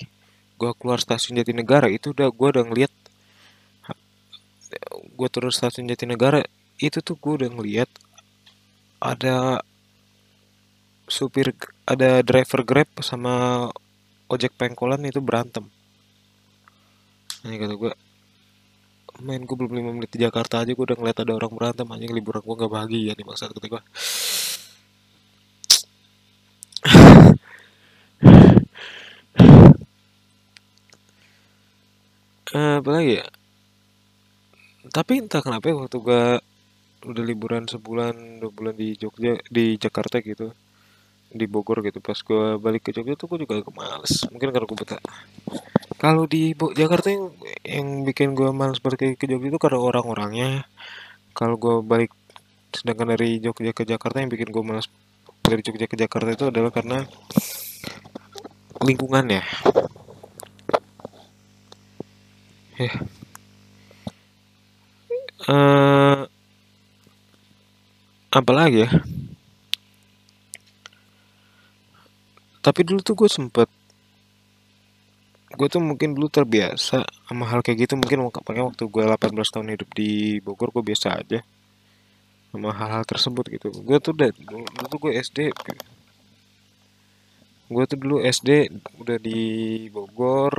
Gue 0.55 0.71
keluar 0.77 1.01
stasiun 1.01 1.41
Jatinegara 1.41 1.89
itu 1.89 2.13
udah 2.13 2.29
gue 2.29 2.47
udah 2.53 2.63
ngeliat 2.69 2.93
gue 5.13 5.27
turun 5.29 5.53
stasiun 5.53 5.89
Jatinegara 5.89 6.45
itu 6.77 7.01
tuh 7.01 7.17
gue 7.17 7.33
udah 7.43 7.49
ngeliat 7.53 7.89
ada 9.01 9.61
supir 11.09 11.53
ada 11.83 12.23
driver 12.23 12.61
Grab 12.63 12.89
sama 13.03 13.67
ojek 14.31 14.55
pengkolan 14.55 15.03
itu 15.03 15.19
berantem. 15.19 15.67
Nah 17.43 17.57
kata 17.59 17.75
gue 17.75 17.91
main 19.21 19.41
gue 19.45 19.55
belum 19.55 19.73
lima 19.77 19.91
menit 19.93 20.09
di 20.09 20.25
Jakarta 20.25 20.65
aja 20.65 20.73
gue 20.73 20.85
udah 20.89 20.97
ngeliat 20.97 21.17
ada 21.21 21.31
orang 21.37 21.53
berantem 21.53 21.85
anjing 21.85 22.11
liburan 22.11 22.41
gue 22.41 22.55
gak 22.59 22.71
bahagia 22.71 23.11
nih 23.13 23.25
maksud 23.27 23.53
kata 23.53 23.67
gue 23.69 23.81
Eh, 32.53 32.77
apa 32.77 32.89
lagi 32.93 33.17
ya? 33.17 33.25
Tapi 34.93 35.25
entah 35.25 35.41
kenapa 35.41 35.73
ya 35.73 35.75
waktu 35.81 35.97
gue 35.97 36.23
udah 37.09 37.23
liburan 37.25 37.65
sebulan 37.65 38.13
dua 38.45 38.51
bulan 38.53 38.77
di 38.77 38.93
Jogja 38.93 39.41
di 39.49 39.73
Jakarta 39.81 40.21
gitu 40.21 40.53
di 41.33 41.49
Bogor 41.49 41.81
gitu 41.81 41.97
pas 41.97 42.13
gue 42.13 42.61
balik 42.61 42.85
ke 42.85 42.91
Jogja 42.93 43.17
tuh 43.17 43.25
gue 43.33 43.41
juga 43.41 43.57
agak 43.57 43.73
males. 43.73 44.29
Mungkin 44.29 44.53
karena 44.53 44.69
gue 44.69 44.77
betah. 44.77 45.01
Kalau 45.97 46.29
di 46.29 46.53
Jakarta 46.53 47.09
yang, 47.09 47.33
yang 47.65 47.87
bikin 48.05 48.37
gue 48.37 48.49
males 48.53 48.77
ke 48.77 49.17
ke 49.17 49.25
Jogja 49.25 49.49
itu 49.49 49.57
karena 49.57 49.81
orang-orangnya. 49.81 50.69
Kalau 51.33 51.57
gue 51.57 51.81
balik 51.81 52.13
sedangkan 52.69 53.17
dari 53.17 53.41
Jogja 53.41 53.73
ke 53.73 53.81
Jakarta 53.81 54.21
yang 54.21 54.29
bikin 54.29 54.53
gue 54.53 54.61
males 54.61 54.85
dari 55.41 55.65
Jogja 55.65 55.89
ke 55.89 55.97
Jakarta 55.97 56.29
itu 56.29 56.45
adalah 56.53 56.69
karena 56.69 57.01
lingkungannya 58.85 59.41
ya 62.79 62.93
eh 65.43 66.21
apalagi 68.33 68.89
ya? 68.89 68.91
Tapi 72.63 72.81
dulu 72.81 72.99
tuh 73.05 73.13
gue 73.13 73.29
sempet 73.29 73.69
gue 75.53 75.67
tuh 75.69 75.77
mungkin 75.77 76.17
dulu 76.17 76.33
terbiasa 76.33 77.05
sama 77.29 77.45
hal 77.45 77.61
kayak 77.61 77.85
gitu. 77.85 77.93
Mungkin 77.93 78.25
waktu 78.25 78.83
gue 78.89 79.03
18 79.05 79.53
tahun 79.53 79.67
hidup 79.77 79.89
di 79.93 80.41
Bogor 80.41 80.73
gue 80.73 80.81
biasa 80.81 81.21
aja 81.21 81.45
sama 82.49 82.73
hal-hal 82.73 83.05
tersebut 83.05 83.45
gitu. 83.53 83.69
Gue 83.85 84.01
tuh 84.01 84.17
udah 84.17 84.33
dulu 84.33 84.65
tuh 84.65 84.99
gue 85.03 85.11
SD 85.21 85.53
gue 87.73 87.83
tuh 87.85 87.97
dulu 88.01 88.17
SD 88.25 88.49
udah 88.97 89.17
di 89.21 89.41
Bogor 89.93 90.53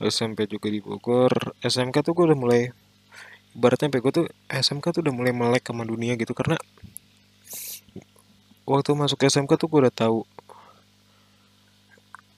SMP 0.00 0.48
juga 0.48 0.72
di 0.72 0.80
Bogor. 0.80 1.54
SMK 1.60 2.00
tuh 2.00 2.12
gue 2.16 2.24
udah 2.32 2.38
mulai 2.38 2.62
ibaratnya 3.52 3.92
gue 3.92 4.12
tuh 4.14 4.26
SMK 4.48 4.96
tuh 4.96 5.00
udah 5.04 5.14
mulai 5.14 5.32
melek 5.36 5.66
sama 5.66 5.82
dunia 5.84 6.14
gitu 6.16 6.32
karena 6.32 6.56
waktu 8.64 8.94
masuk 8.94 9.20
SMK 9.26 9.58
tuh 9.58 9.66
gue 9.66 9.80
udah 9.84 9.94
tahu 9.94 10.22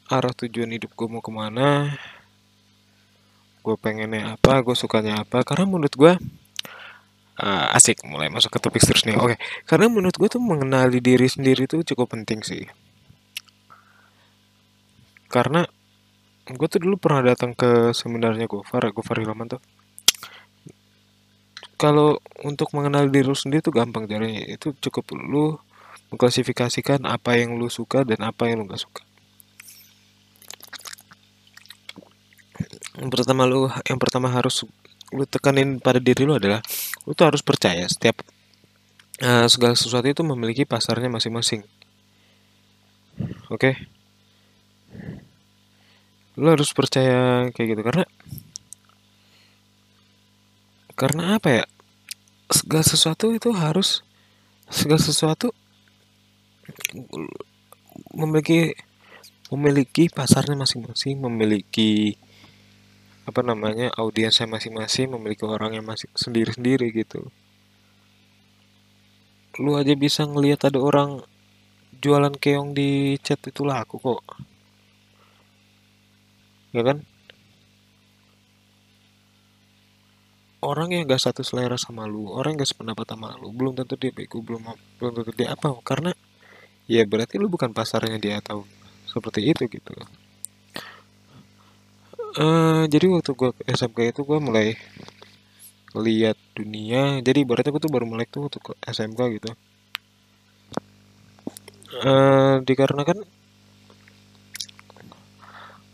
arah 0.09 0.33
tujuan 0.35 0.73
hidup 0.73 0.93
gue 0.93 1.07
mau 1.09 1.25
ke 1.25 1.33
mana 1.33 1.93
gue 3.63 3.77
pengennya 3.79 4.35
apa 4.35 4.59
gue 4.67 4.75
sukanya 4.75 5.23
apa. 5.23 5.47
Karena 5.47 5.71
menurut 5.71 5.95
gue 5.95 6.13
uh, 7.39 7.77
asik 7.79 8.03
mulai 8.03 8.27
masuk 8.27 8.51
ke 8.51 8.59
topik 8.59 8.83
terus 8.83 9.07
nih 9.07 9.15
oke 9.15 9.39
karena 9.65 9.87
menurut 9.87 10.17
gue 10.19 10.29
tuh 10.29 10.43
mengenali 10.43 10.99
diri 10.99 11.31
sendiri 11.31 11.71
tuh 11.71 11.87
cukup 11.87 12.19
penting 12.19 12.43
sih. 12.43 12.67
Karena 15.31 15.65
gue 16.43 16.69
tuh 16.69 16.83
dulu 16.83 16.99
pernah 16.99 17.23
datang 17.23 17.55
ke 17.55 17.95
seminarnya 17.95 18.51
Gofar 18.51 18.91
Gofar 18.91 19.23
Hilman 19.23 19.47
tuh. 19.47 19.63
Kalau 21.79 22.19
untuk 22.43 22.75
mengenal 22.75 23.11
diri 23.11 23.27
lu 23.27 23.35
sendiri 23.35 23.63
tuh 23.63 23.75
gampang 23.75 24.11
caranya. 24.11 24.43
Itu 24.51 24.75
cukup 24.75 25.15
lu 25.15 25.59
mengklasifikasikan 26.11 27.07
apa 27.07 27.39
yang 27.39 27.55
lu 27.55 27.71
suka 27.71 28.03
dan 28.03 28.27
apa 28.27 28.51
yang 28.51 28.63
lu 28.63 28.67
gak 28.67 28.83
suka. 28.83 29.03
Yang 32.99 33.11
pertama 33.15 33.47
lu 33.47 33.71
yang 33.87 33.99
pertama 34.03 34.29
harus 34.29 34.67
lu 35.15 35.25
tekanin 35.25 35.79
pada 35.79 36.03
diri 36.03 36.27
lu 36.27 36.37
adalah 36.37 36.61
lu 37.07 37.15
tuh 37.15 37.31
harus 37.31 37.41
percaya 37.41 37.87
setiap 37.87 38.21
uh, 39.23 39.47
segala 39.47 39.79
sesuatu 39.79 40.11
itu 40.11 40.23
memiliki 40.27 40.67
pasarnya 40.67 41.09
masing-masing. 41.09 41.63
Oke? 43.49 43.75
okay? 43.79 44.02
Lu 46.33 46.49
harus 46.49 46.73
percaya 46.73 47.53
kayak 47.53 47.69
gitu 47.77 47.83
karena 47.85 48.05
karena 50.97 51.37
apa 51.37 51.49
ya? 51.51 51.65
Segala 52.53 52.85
sesuatu 52.85 53.33
itu 53.33 53.51
harus 53.51 54.05
segala 54.69 55.01
sesuatu 55.01 55.51
memiliki 58.13 58.77
memiliki 59.53 60.09
pasarnya 60.09 60.57
masing-masing 60.57 61.21
memiliki 61.21 62.17
apa 63.29 63.41
namanya 63.43 63.93
audiensnya 63.99 64.49
masing-masing 64.49 65.13
memiliki 65.13 65.45
orang 65.45 65.77
yang 65.77 65.85
masih 65.85 66.09
sendiri-sendiri 66.15 66.93
gitu. 66.93 67.29
Lu 69.61 69.77
aja 69.77 69.93
bisa 69.99 70.25
ngelihat 70.25 70.71
ada 70.73 70.81
orang 70.81 71.21
jualan 72.01 72.33
keong 72.39 72.73
di 72.73 73.21
chat 73.21 73.43
itu 73.45 73.67
laku 73.67 74.01
kok 74.01 74.52
ya 76.77 76.83
kan? 76.85 76.99
Orang 80.63 80.95
yang 80.95 81.11
gak 81.11 81.19
satu 81.19 81.43
selera 81.43 81.75
sama 81.75 82.07
lu 82.07 82.31
orang 82.31 82.55
yang 82.55 82.63
gak 82.63 82.71
sependapat 82.71 83.07
sama 83.09 83.35
lu 83.41 83.51
belum 83.51 83.75
tentu 83.75 83.99
dia 83.99 84.15
bego 84.15 84.39
belum 84.47 84.63
belum 84.99 85.13
tentu 85.19 85.33
dia 85.35 85.55
apa 85.55 85.75
karena 85.83 86.15
ya 86.87 87.03
berarti 87.07 87.35
lu 87.43 87.51
bukan 87.51 87.75
pasarnya 87.75 88.19
dia 88.23 88.39
atau 88.39 88.63
seperti 89.11 89.41
itu 89.43 89.67
gitu 89.67 89.93
uh, 92.39 92.85
jadi 92.89 93.07
waktu 93.13 93.31
gue 93.35 93.51
SMK 93.69 93.99
itu 94.17 94.21
gue 94.25 94.39
mulai 94.41 94.79
lihat 95.93 96.41
dunia 96.57 97.21
jadi 97.21 97.45
berarti 97.45 97.69
gue 97.69 97.83
tuh 97.83 97.93
baru 97.93 98.09
mulai 98.09 98.25
tuh 98.25 98.49
waktu 98.49 98.59
SMK 98.89 99.21
gitu. 99.41 99.51
Uh, 101.93 102.65
dikarenakan 102.65 103.21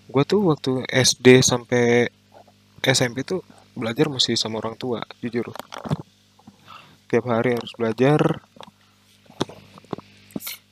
gue 0.09 0.23
tuh 0.25 0.41
waktu 0.49 0.89
SD 0.89 1.45
sampai 1.45 2.09
SMP 2.81 3.29
tuh 3.29 3.45
belajar 3.77 4.09
masih 4.09 4.35
sama 4.41 4.59
orang 4.59 4.75
tua 4.75 5.05
jujur. 5.21 5.53
Tiap 7.09 7.25
hari 7.29 7.57
harus 7.57 7.73
belajar. 7.77 8.21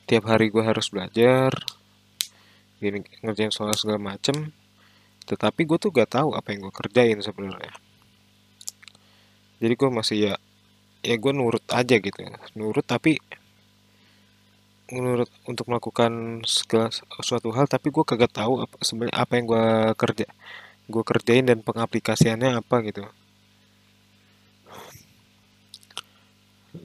Tiap 0.09 0.23
hari 0.25 0.49
gue 0.49 0.63
harus 0.65 0.89
belajar. 0.89 1.53
Gini 2.81 3.05
ngerjain 3.21 3.53
soal 3.53 3.77
segala 3.77 4.17
macem. 4.17 4.53
Tetapi 5.29 5.61
gue 5.69 5.77
tuh 5.77 5.93
gak 5.93 6.17
tahu 6.17 6.33
apa 6.33 6.53
yang 6.53 6.65
gue 6.65 6.73
kerjain 6.73 7.19
sebenarnya. 7.21 7.73
Jadi 9.61 9.73
gue 9.73 9.89
masih 9.89 10.17
ya 10.17 10.33
ya 11.05 11.15
gue 11.15 11.31
nurut 11.31 11.63
aja 11.71 11.95
gitu 12.01 12.19
nurut 12.57 12.83
tapi 12.83 13.21
menurut 14.87 15.27
untuk 15.43 15.67
melakukan 15.67 16.43
segala 16.47 16.87
suatu 17.19 17.51
hal 17.51 17.67
tapi 17.67 17.91
gue 17.91 18.03
kagak 18.07 18.31
tahu 18.31 18.63
apa 18.63 18.75
sebenarnya 18.79 19.15
apa 19.19 19.33
yang 19.35 19.45
gue 19.51 19.65
kerja 19.99 20.27
gue 20.87 21.03
kerjain 21.03 21.43
dan 21.43 21.59
pengaplikasiannya 21.59 22.63
apa 22.63 22.75
gitu. 22.87 23.03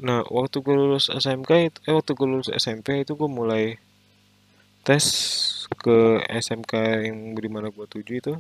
Nah 0.03 0.27
waktu 0.27 0.59
gue 0.59 0.75
lulus 0.75 1.07
SMK 1.07 1.51
itu 1.71 1.79
eh 1.87 1.95
waktu 1.95 2.13
gue 2.19 2.27
lulus 2.27 2.51
SMP 2.51 3.07
itu 3.07 3.15
gue 3.15 3.31
mulai 3.31 3.79
tes 4.83 5.07
ke 5.79 5.99
SMK 6.27 6.73
yang 7.07 7.19
di 7.39 7.49
mana 7.51 7.71
gue 7.71 7.87
tuju 7.87 8.13
itu 8.19 8.35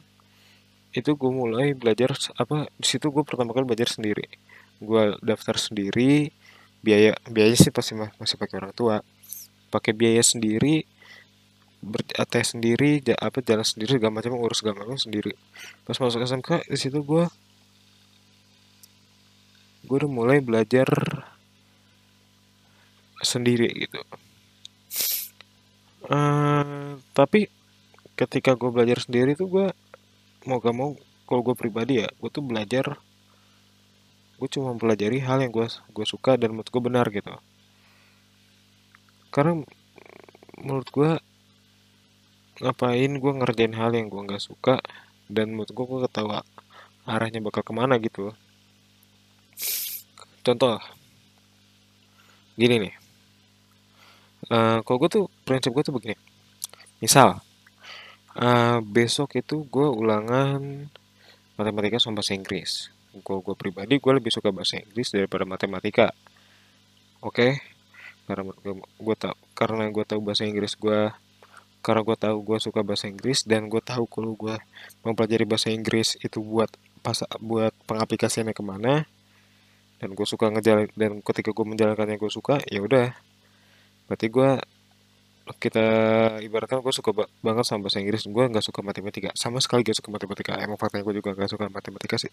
itu 0.92 1.10
gue 1.16 1.30
mulai 1.32 1.72
belajar 1.72 2.12
apa 2.36 2.68
di 2.76 2.86
situ 2.90 3.08
gue 3.14 3.22
pertama 3.22 3.54
kali 3.54 3.64
belajar 3.64 3.88
sendiri. 3.88 4.26
Gue 4.82 5.14
daftar 5.22 5.54
sendiri 5.54 6.34
biaya 6.82 7.14
biaya 7.30 7.54
sih 7.54 7.70
pasti 7.70 7.94
masih 7.94 8.34
pakai 8.34 8.58
orang 8.58 8.74
tua 8.74 8.96
pakai 9.72 9.96
biaya 9.96 10.20
sendiri 10.20 10.84
bertes 11.82 12.54
sendiri 12.54 13.02
apa 13.18 13.42
jalan 13.42 13.66
sendiri 13.66 13.98
segala 13.98 14.22
macam 14.22 14.38
urus 14.38 14.62
segala 14.62 14.86
macam 14.86 15.00
sendiri. 15.00 15.34
Pas 15.82 15.98
masuk 15.98 16.22
SMK 16.22 16.70
di 16.70 16.78
situ 16.78 17.02
gue 17.02 17.24
gue 19.82 19.96
udah 19.98 20.12
mulai 20.12 20.38
belajar 20.38 20.86
sendiri 23.18 23.66
gitu. 23.82 23.98
Uh, 26.06 27.02
tapi 27.16 27.50
ketika 28.14 28.54
gue 28.54 28.70
belajar 28.70 29.02
sendiri 29.02 29.34
tuh 29.34 29.50
gue 29.50 29.66
mau 30.46 30.58
gak 30.58 30.74
mau 30.74 30.94
kalau 31.26 31.42
gue 31.42 31.54
pribadi 31.54 32.02
ya 32.02 32.08
gue 32.10 32.30
tuh 32.30 32.42
belajar 32.42 32.98
gue 34.38 34.48
cuma 34.50 34.74
mempelajari 34.74 35.22
hal 35.22 35.38
yang 35.46 35.54
gue 35.54 35.66
gue 35.70 36.06
suka 36.06 36.34
dan 36.34 36.50
menurut 36.50 36.66
gue 36.66 36.82
benar 36.82 37.06
gitu 37.14 37.30
karena 39.32 39.64
menurut 40.60 40.88
gue 40.92 41.10
ngapain 42.62 43.12
gue 43.16 43.32
ngerjain 43.42 43.74
hal 43.74 43.90
yang 43.96 44.06
gue 44.12 44.22
nggak 44.22 44.44
suka 44.44 44.78
dan 45.26 45.56
menurut 45.56 45.72
gue 45.72 45.84
gue 45.88 46.00
ketawa 46.06 46.44
arahnya 47.08 47.42
bakal 47.42 47.64
ke 47.64 47.72
mana 47.74 47.98
gitu 47.98 48.30
contoh 50.44 50.78
gini 52.56 52.88
nih. 52.88 52.94
Uh, 54.52 54.78
kalau 54.84 54.98
gue 55.06 55.10
tuh 55.10 55.24
prinsip 55.46 55.72
gue 55.72 55.84
tuh 55.86 55.94
begini. 55.94 56.16
Misal 57.00 57.40
uh, 58.36 58.78
besok 58.84 59.38
itu 59.38 59.64
gue 59.66 59.88
ulangan 59.88 60.60
matematika 61.56 61.96
sama 62.02 62.20
bahasa 62.20 62.36
Inggris. 62.36 62.92
Gue 63.12 63.38
gue 63.40 63.54
pribadi 63.56 63.96
gue 63.96 64.12
lebih 64.12 64.32
suka 64.32 64.52
bahasa 64.52 64.80
Inggris 64.80 65.14
daripada 65.14 65.48
matematika. 65.48 66.12
Oke? 67.22 67.32
okay? 67.32 67.71
Karena 68.26 68.42
gue, 69.02 69.16
tau 69.18 69.34
karena 69.52 69.84
gue 69.90 70.04
tahu 70.06 70.20
bahasa 70.22 70.46
Inggris 70.46 70.78
gue 70.78 71.10
karena 71.82 72.00
gue 72.06 72.16
tahu 72.16 72.36
gue 72.46 72.58
suka 72.62 72.80
bahasa 72.86 73.10
Inggris 73.10 73.42
dan 73.42 73.66
gue 73.66 73.82
tahu 73.82 74.06
kalau 74.06 74.38
gue 74.38 74.54
mempelajari 75.02 75.42
bahasa 75.42 75.68
Inggris 75.74 76.14
itu 76.22 76.38
buat 76.38 76.70
pas 77.02 77.18
buat 77.42 77.74
pengaplikasiannya 77.90 78.54
ke 78.54 78.62
mana 78.62 79.02
dan 79.98 80.14
gue 80.14 80.26
suka 80.26 80.50
ngejalan 80.50 80.90
dan 80.94 81.18
ketika 81.22 81.50
gue 81.50 81.66
menjalankannya 81.66 82.18
gue 82.18 82.30
suka 82.30 82.58
ya 82.70 82.82
udah. 82.82 83.14
Berarti 84.06 84.26
gue 84.30 84.50
kita 85.58 85.86
ibaratkan 86.42 86.78
gue 86.82 86.94
suka 86.94 87.10
banget 87.42 87.64
sama 87.66 87.86
bahasa 87.86 87.98
Inggris 87.98 88.26
gue 88.26 88.44
nggak 88.50 88.62
suka 88.62 88.82
matematika. 88.82 89.30
Sama 89.34 89.58
sekali 89.58 89.82
gak 89.82 89.98
suka 89.98 90.10
matematika. 90.10 90.58
Emang 90.58 90.78
faktanya 90.78 91.06
gue 91.06 91.18
juga 91.18 91.34
nggak 91.34 91.50
suka 91.50 91.66
matematika 91.70 92.14
sih. 92.18 92.30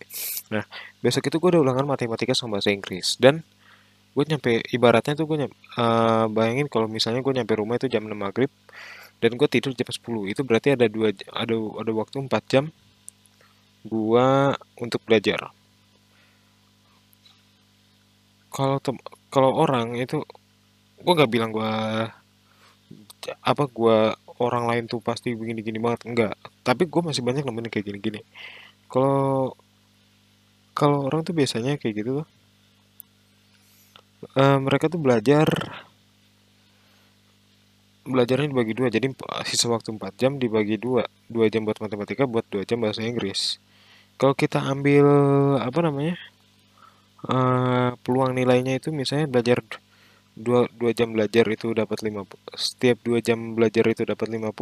Nah 0.54 0.66
besok 1.02 1.30
itu 1.30 1.38
gue 1.42 1.50
udah 1.58 1.62
ulangan 1.62 1.86
matematika 1.90 2.38
sama 2.38 2.58
bahasa 2.58 2.70
Inggris 2.70 3.18
dan 3.22 3.42
gue 4.16 4.24
nyampe 4.26 4.52
ibaratnya 4.76 5.14
tuh 5.16 5.26
gue 5.30 5.38
nyampe, 5.46 5.56
uh, 5.78 6.26
bayangin 6.34 6.68
kalau 6.68 6.88
misalnya 6.90 7.22
gue 7.22 7.34
nyampe 7.38 7.54
rumah 7.56 7.78
itu 7.80 7.88
jam 7.94 8.04
6 8.04 8.14
maghrib 8.18 8.52
dan 9.22 9.32
gue 9.36 9.48
tidur 9.52 9.72
jam 9.76 9.88
10 9.88 10.32
itu 10.32 10.42
berarti 10.48 10.76
ada 10.76 10.88
dua 10.88 11.12
ada 11.36 11.56
ada 11.56 11.92
waktu 11.94 12.18
4 12.26 12.52
jam 12.52 12.66
gue 13.88 14.28
untuk 14.84 15.02
belajar. 15.08 15.52
Kalau 18.50 18.78
kalau 19.30 19.52
orang 19.64 19.96
itu 20.02 20.26
gue 21.00 21.14
nggak 21.16 21.32
bilang 21.32 21.52
gue 21.56 21.72
apa 23.52 23.64
gue 23.70 23.98
orang 24.40 24.64
lain 24.70 24.84
tuh 24.92 25.00
pasti 25.04 25.36
begini-gini 25.36 25.78
banget 25.84 26.02
enggak 26.08 26.34
tapi 26.64 26.88
gue 26.88 27.02
masih 27.04 27.22
banyak 27.24 27.44
nemenin 27.46 27.72
kayak 27.72 27.88
gini-gini. 27.90 28.22
Kalau 28.92 29.56
kalau 30.74 31.06
orang 31.08 31.22
tuh 31.28 31.36
biasanya 31.36 31.76
kayak 31.82 31.96
gitu 32.04 32.24
tuh 32.24 32.28
eh, 34.24 34.58
mereka 34.60 34.92
tuh 34.92 35.02
belajar 35.02 35.48
belajarnya 38.10 38.50
dibagi 38.50 38.74
dua. 38.74 38.88
Jadi 38.90 39.08
sisa 39.48 39.70
waktu 39.70 39.94
4 39.96 40.14
jam 40.18 40.32
dibagi 40.42 40.76
dua. 40.82 41.06
Dua 41.30 41.46
jam 41.52 41.64
buat 41.68 41.78
matematika 41.78 42.26
buat 42.26 42.46
dua 42.50 42.66
jam 42.66 42.82
bahasa 42.82 43.06
Inggris. 43.06 43.62
Kalau 44.20 44.36
kita 44.36 44.60
ambil 44.66 45.06
apa 45.62 45.80
namanya 45.86 46.16
eh, 47.28 47.90
peluang 48.04 48.36
nilainya 48.36 48.80
itu 48.80 48.90
misalnya 48.96 49.28
belajar 49.30 49.64
dua, 50.40 50.72
dua 50.72 50.92
jam 50.96 51.12
belajar 51.12 51.44
itu 51.52 51.76
dapat 51.76 52.00
50 52.00 52.24
setiap 52.56 52.98
dua 53.04 53.20
jam 53.20 53.60
belajar 53.60 53.84
itu 53.92 54.08
dapat 54.08 54.32
50 54.32 54.56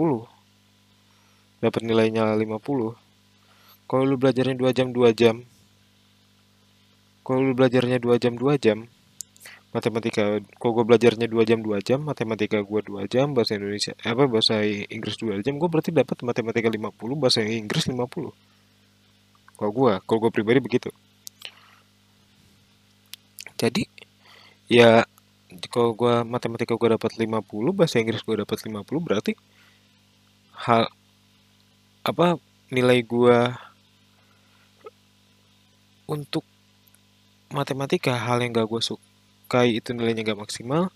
dapat 1.61 1.81
nilainya 1.85 2.33
50 2.33 2.97
kalau 3.85 4.03
lu 4.03 4.17
belajarnya 4.17 4.57
dua 4.57 4.73
jam 4.73 4.89
dua 4.89 5.13
jam 5.13 5.45
kalau 7.21 7.45
lu 7.45 7.53
belajarnya 7.53 8.01
dua 8.01 8.17
jam 8.17 8.33
dua 8.33 8.57
jam 8.57 8.89
matematika 9.75 10.39
kalau 10.57 10.71
gue 10.79 10.85
belajarnya 10.87 11.27
dua 11.27 11.43
jam 11.43 11.59
dua 11.59 11.83
jam 11.83 11.99
matematika 11.99 12.63
gue 12.63 12.81
dua 12.87 13.03
jam 13.05 13.35
bahasa 13.35 13.59
Indonesia 13.59 13.93
apa 14.01 14.23
bahasa 14.25 14.63
Inggris 14.63 15.19
dua 15.19 15.43
jam 15.43 15.59
gue 15.59 15.69
berarti 15.69 15.91
dapat 15.91 16.23
matematika 16.23 16.71
50 16.71 16.95
bahasa 17.19 17.43
Inggris 17.43 17.91
50 17.91 17.99
kalau 19.57 19.71
gue 19.73 19.93
kalau 20.05 20.19
gue 20.21 20.31
pribadi 20.31 20.61
begitu. 20.61 20.93
Jadi 23.57 23.89
ya 24.69 25.01
kalau 25.73 25.97
gue 25.97 26.21
matematika 26.21 26.77
gue 26.77 26.89
dapat 26.93 27.17
50 27.17 27.41
bahasa 27.73 27.97
Inggris 27.97 28.21
gue 28.21 28.37
dapat 28.37 28.57
50 28.61 28.85
berarti 29.01 29.33
hal 30.53 30.85
apa 32.05 32.37
nilai 32.69 33.01
gue 33.01 33.39
untuk 36.05 36.45
matematika 37.49 38.13
hal 38.13 38.45
yang 38.45 38.53
gak 38.53 38.69
gue 38.69 38.81
sukai 39.47 39.79
itu 39.79 39.95
nilainya 39.95 40.27
gak 40.27 40.43
maksimal. 40.43 40.91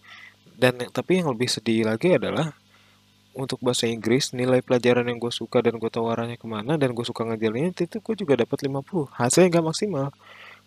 Dan 0.59 0.75
tapi 0.91 1.23
yang 1.23 1.31
lebih 1.31 1.47
sedih 1.47 1.87
lagi 1.87 2.19
adalah 2.19 2.51
untuk 3.31 3.63
bahasa 3.63 3.87
Inggris 3.87 4.35
nilai 4.35 4.59
pelajaran 4.59 5.07
yang 5.07 5.15
gue 5.15 5.31
suka 5.31 5.63
dan 5.63 5.79
gue 5.79 5.87
tahu 5.87 6.11
arahnya 6.11 6.35
ke 6.35 6.43
mana 6.43 6.75
dan 6.75 6.91
gue 6.91 7.05
suka 7.07 7.23
ngajarinnya 7.23 7.71
itu 7.71 8.03
gue 8.03 8.15
juga 8.19 8.35
dapat 8.35 8.67
50 8.67 9.07
hasilnya 9.15 9.47
gak 9.55 9.65
maksimal. 9.71 10.11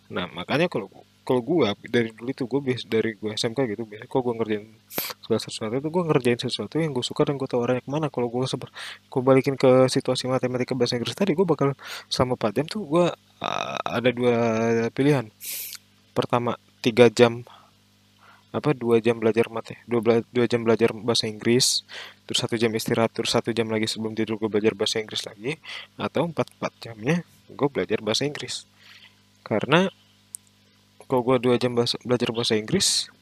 Nah 0.09 0.25
makanya 0.33 0.73
kalau 0.73 0.89
kalau 1.25 1.41
gue 1.41 1.69
dari 1.89 2.13
dulu 2.13 2.29
itu 2.33 2.45
gue 2.45 2.61
biasa 2.61 2.85
dari 2.89 3.11
gue 3.17 3.31
SMK 3.33 3.59
gitu 3.77 3.89
biasa 3.89 4.05
kok 4.05 4.21
gue 4.21 4.35
ngerjain 4.37 4.65
segala 5.25 5.41
sesuatu 5.41 5.73
itu 5.77 5.89
gue 5.89 6.03
ngerjain 6.05 6.41
sesuatu 6.41 6.75
yang 6.77 6.93
gue 6.93 7.05
suka 7.05 7.25
dan 7.25 7.37
gue 7.37 7.49
tahu 7.49 7.61
arahnya 7.69 7.85
ke 7.85 7.91
mana. 7.93 8.09
Kalau 8.09 8.33
gue 8.33 8.49
seber 8.49 8.73
gue 9.13 9.21
balikin 9.21 9.61
ke 9.61 9.89
situasi 9.93 10.25
matematika 10.29 10.73
bahasa 10.73 10.97
Inggris 10.97 11.13
tadi 11.13 11.37
gue 11.37 11.45
bakal 11.45 11.77
selama 12.09 12.41
4 12.41 12.57
jam 12.57 12.67
tuh 12.69 12.83
gue 12.89 13.07
uh, 13.45 13.79
ada 13.85 14.09
dua 14.09 14.37
pilihan. 14.93 15.29
Pertama 16.17 16.57
tiga 16.81 17.13
jam 17.13 17.45
apa 18.55 18.71
dua 18.71 19.03
jam 19.03 19.19
belajar 19.19 19.51
mate 19.51 19.83
dua, 19.83 19.99
bela, 19.99 20.19
dua 20.31 20.47
jam 20.47 20.63
belajar 20.63 20.95
bahasa 20.95 21.27
Inggris 21.27 21.83
terus 22.23 22.39
satu 22.39 22.55
jam 22.55 22.71
istirahat 22.71 23.11
terus 23.11 23.35
satu 23.35 23.51
jam 23.51 23.67
lagi 23.67 23.91
sebelum 23.91 24.15
tidur 24.15 24.39
gue 24.39 24.47
belajar 24.47 24.79
bahasa 24.79 25.03
Inggris 25.03 25.27
lagi 25.27 25.59
atau 25.99 26.31
empat 26.31 26.55
empat 26.55 26.73
jamnya 26.79 27.27
gue 27.51 27.69
belajar 27.69 28.01
bahasa 28.01 28.25
Inggris. 28.25 28.65
Karena 29.45 29.93
kalau 31.05 31.21
gue 31.21 31.37
dua 31.37 31.57
jam 31.61 31.77
bahasa, 31.77 32.01
belajar 32.01 32.33
bahasa 32.33 32.57
Inggris 32.57 33.13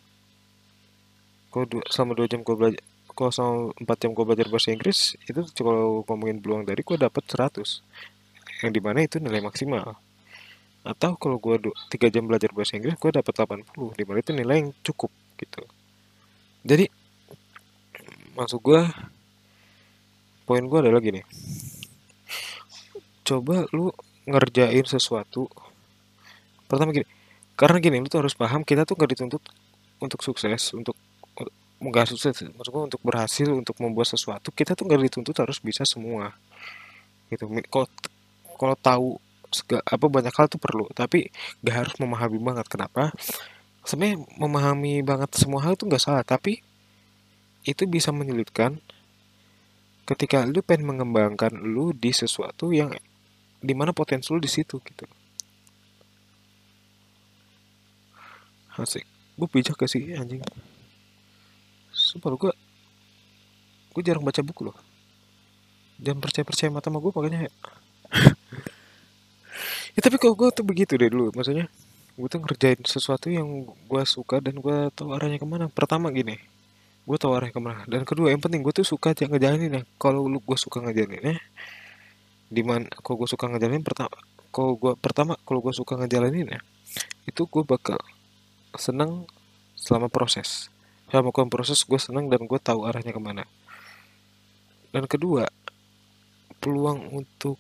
kalau 1.51 1.67
dua, 1.69 1.83
selama 1.91 2.13
dua 2.15 2.27
jam 2.31 2.41
gue 2.47 2.55
belajar 2.55 2.83
kalau 3.13 3.31
selama 3.35 3.57
empat 3.77 3.97
jam 3.99 4.11
gue 4.15 4.25
belajar 4.25 4.47
bahasa 4.49 4.69
Inggris 4.73 4.99
itu 5.27 5.41
kalau 5.59 6.07
ngomongin 6.07 6.39
peluang 6.41 6.63
dari 6.65 6.81
gue 6.81 6.97
dapat 6.97 7.23
100 7.29 7.61
yang 8.63 8.73
di 8.73 8.81
mana 8.81 9.03
itu 9.03 9.19
nilai 9.19 9.43
maksimal. 9.43 9.99
Atau 10.83 11.15
kalau 11.19 11.39
gue 11.39 11.71
tiga 11.93 12.11
jam 12.11 12.27
belajar 12.27 12.55
bahasa 12.55 12.79
Inggris 12.79 12.97
gue 12.97 13.11
dapat 13.11 13.35
80 13.35 13.99
di 13.99 14.05
mana 14.07 14.19
itu 14.23 14.33
nilai 14.33 14.57
yang 14.65 14.71
cukup 14.81 15.11
gitu. 15.43 15.63
Jadi 16.63 16.87
maksud 18.39 18.63
gue 18.63 18.83
poin 20.47 20.63
gue 20.63 20.79
adalah 20.79 21.03
gini. 21.03 21.27
Coba 23.27 23.67
lu 23.75 23.91
ngerjain 24.23 24.87
sesuatu 24.87 25.51
pertama 26.71 26.95
gini 26.95 27.07
karena 27.59 27.83
gini 27.83 28.01
lu 28.01 28.09
tuh 28.09 28.23
harus 28.23 28.39
paham 28.39 28.63
kita 28.63 28.87
tuh 28.87 28.95
gak 28.95 29.11
dituntut 29.13 29.43
untuk 29.99 30.23
sukses 30.23 30.73
untuk 30.73 30.95
nggak 31.83 32.07
sukses 32.15 32.47
maksudnya 32.55 32.87
untuk 32.87 33.03
berhasil 33.03 33.51
untuk 33.51 33.75
membuat 33.83 34.07
sesuatu 34.07 34.55
kita 34.55 34.79
tuh 34.79 34.87
gak 34.87 35.03
dituntut 35.03 35.35
harus 35.35 35.59
bisa 35.59 35.83
semua. 35.83 36.31
Gitu 37.29 37.45
kalau 38.57 38.77
tahu 38.79 39.09
apa 39.85 40.07
banyak 40.09 40.33
hal 40.33 40.47
tuh 40.49 40.63
perlu 40.63 40.89
tapi 40.97 41.29
gak 41.61 41.77
harus 41.87 41.95
memahami 42.01 42.39
banget 42.41 42.67
kenapa 42.71 43.13
sebenarnya 43.83 44.23
memahami 44.39 45.03
banget 45.03 45.35
semua 45.35 45.63
hal 45.63 45.75
itu 45.75 45.87
nggak 45.87 46.03
salah 46.03 46.23
tapi 46.23 46.63
itu 47.63 47.87
bisa 47.87 48.11
menyulitkan 48.11 48.83
ketika 50.03 50.43
lu 50.43 50.61
pengen 50.67 50.91
mengembangkan 50.95 51.55
lu 51.55 51.95
di 51.95 52.11
sesuatu 52.11 52.75
yang 52.75 52.91
di 53.63 53.75
mana 53.75 53.95
potensi 53.95 54.35
lu 54.35 54.43
di 54.43 54.51
situ 54.51 54.83
gitu. 54.83 55.07
Asik. 58.75 59.07
Gue 59.39 59.49
bijak 59.49 59.79
gak 59.79 59.87
sih 59.87 60.13
anjing? 60.19 60.43
Sumpah 61.95 62.35
gue 62.35 62.53
gue 63.93 64.03
jarang 64.03 64.27
baca 64.27 64.43
buku 64.43 64.67
loh. 64.67 64.77
Jangan 66.03 66.19
percaya 66.19 66.43
percaya 66.43 66.69
mata 66.75 66.91
sama 66.91 66.99
gue 66.99 67.13
makanya 67.15 67.47
ya 69.95 70.01
tapi 70.03 70.17
kok 70.19 70.35
gue 70.35 70.49
tuh 70.51 70.65
begitu 70.67 70.99
deh 70.99 71.09
dulu 71.13 71.31
maksudnya 71.37 71.69
gue 72.13 72.29
tuh 72.29 72.41
ngerjain 72.45 72.81
sesuatu 72.85 73.33
yang 73.33 73.65
gue 73.65 74.03
suka 74.05 74.39
dan 74.45 74.61
gue 74.61 74.77
tahu 74.93 75.17
arahnya 75.17 75.41
ke 75.41 75.49
mana. 75.49 75.67
Pertama 75.73 76.13
gini 76.13 76.37
gue 77.03 77.17
tahu 77.19 77.33
arahnya 77.35 77.55
ke 77.57 77.63
mana. 77.63 77.83
Dan 77.89 78.07
kedua 78.07 78.31
yang 78.31 78.39
penting 78.39 78.61
gue 78.61 78.75
tuh 78.75 78.87
suka 78.87 79.17
aja 79.17 79.27
ngejalanin 79.27 79.81
ya 79.81 79.83
kalau 79.97 80.29
lu 80.29 80.39
gue 80.39 80.59
suka 80.61 80.85
ngejalaninnya 80.85 81.41
di 82.53 82.63
mana 82.63 82.85
kalau 83.01 83.25
gue 83.25 83.29
suka 83.33 83.49
ngejalanin 83.49 83.81
pertama 83.81 84.13
kalau 84.53 84.77
gue 84.77 84.93
pertama 85.01 85.41
kalau 85.49 85.65
gue 85.65 85.73
suka 85.73 85.97
ngejalanin 85.97 86.53
ya 86.53 86.61
itu 87.25 87.49
gue 87.49 87.65
bakal 87.65 87.97
seneng 88.77 89.25
selama 89.75 90.13
proses. 90.13 90.69
Selama 91.09 91.33
gue 91.33 91.45
proses 91.49 91.81
gue 91.83 92.01
seneng 92.01 92.29
dan 92.29 92.45
gue 92.45 92.61
tahu 92.61 92.85
arahnya 92.85 93.13
ke 93.17 93.23
mana. 93.23 93.45
Dan 94.93 95.09
kedua 95.09 95.49
peluang 96.61 97.11
untuk 97.11 97.59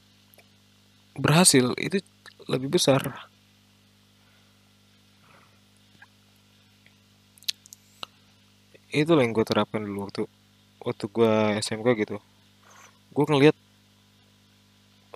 berhasil 1.19 1.75
itu 1.81 1.99
lebih 2.47 2.79
besar 2.79 3.32
itu 8.92 9.12
yang 9.16 9.33
gue 9.33 9.44
terapkan 9.44 9.81
dulu 9.81 10.09
waktu 10.09 10.22
waktu 10.85 11.05
gue 11.09 11.35
SMK 11.64 11.88
gitu. 12.05 12.16
Gue 13.12 13.24
ngeliat 13.28 13.57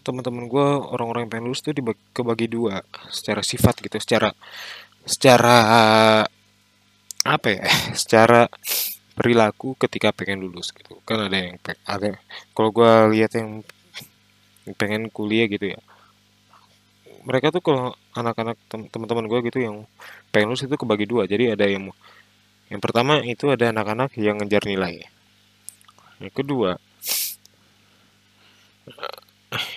teman-teman 0.01 0.47
gue 0.47 0.67
orang-orang 0.95 1.27
yang 1.27 1.33
pengen 1.33 1.47
lulus 1.51 1.67
tuh 1.67 1.75
dibagi 1.75 1.99
kebagi 2.15 2.47
dua 2.47 2.79
secara 3.11 3.43
sifat 3.43 3.83
gitu 3.83 3.99
secara 3.99 4.31
secara 5.03 5.59
apa 7.27 7.49
ya 7.51 7.67
secara 8.01 8.47
perilaku 9.19 9.75
ketika 9.77 10.15
pengen 10.15 10.47
lulus 10.47 10.71
gitu. 10.73 10.97
Kan 11.03 11.27
ada 11.27 11.37
yang 11.37 11.59
ada 11.85 12.17
kalau 12.57 12.71
gue 12.71 12.93
lihat 13.19 13.35
yang 13.37 13.67
pengen 14.79 15.11
kuliah 15.11 15.47
gitu 15.51 15.75
ya 15.75 15.81
mereka 17.27 17.51
tuh 17.51 17.59
kalau 17.59 17.91
anak-anak 18.15 18.55
teman-teman 18.71 19.27
gue 19.27 19.39
gitu 19.51 19.59
yang 19.59 19.83
pengen 20.31 20.55
lulus 20.55 20.63
itu 20.63 20.79
kebagi 20.79 21.11
dua. 21.11 21.27
Jadi 21.27 21.51
ada 21.59 21.67
yang 21.67 21.91
yang 22.67 22.81
pertama 22.83 23.23
itu 23.23 23.47
ada 23.51 23.71
anak-anak 23.71 24.19
yang 24.19 24.43
ngejar 24.43 24.67
nilai. 24.67 25.07
Yang 26.19 26.35
kedua 26.35 26.71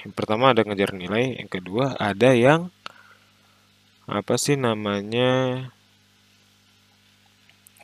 yang 0.06 0.14
pertama 0.14 0.52
ada 0.54 0.66
ngejar 0.66 0.92
nilai 0.98 1.38
yang 1.42 1.50
kedua 1.50 1.98
ada 1.98 2.34
yang 2.34 2.70
apa 4.10 4.42
sih 4.42 4.58
namanya 4.58 5.70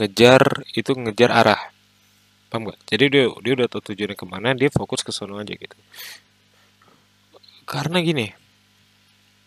ngejar 0.01 0.65
itu 0.73 0.91
ngejar 0.97 1.31
arah. 1.31 1.61
Paham 2.49 2.71
gak? 2.71 2.79
jadi 2.89 3.05
dia 3.09 3.23
dia 3.41 3.53
udah 3.57 3.67
tahu 3.69 3.81
tujuannya 3.93 4.17
ke 4.17 4.25
mana 4.25 4.53
dia 4.57 4.69
fokus 4.73 5.05
ke 5.05 5.13
sono 5.13 5.37
aja 5.37 5.53
gitu. 5.53 5.77
Karena 7.69 8.01
gini 8.01 8.33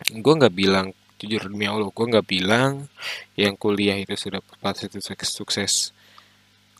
gue 0.07 0.33
nggak 0.39 0.55
bilang 0.55 0.95
jujur 1.19 1.51
demi 1.51 1.67
allah 1.67 1.91
gue 1.91 2.05
nggak 2.07 2.27
bilang 2.27 2.87
yang 3.35 3.59
kuliah 3.59 3.99
itu 3.99 4.15
sudah 4.15 4.39
pasti 4.63 4.87
sukses 4.87 5.31
sukses. 5.35 5.73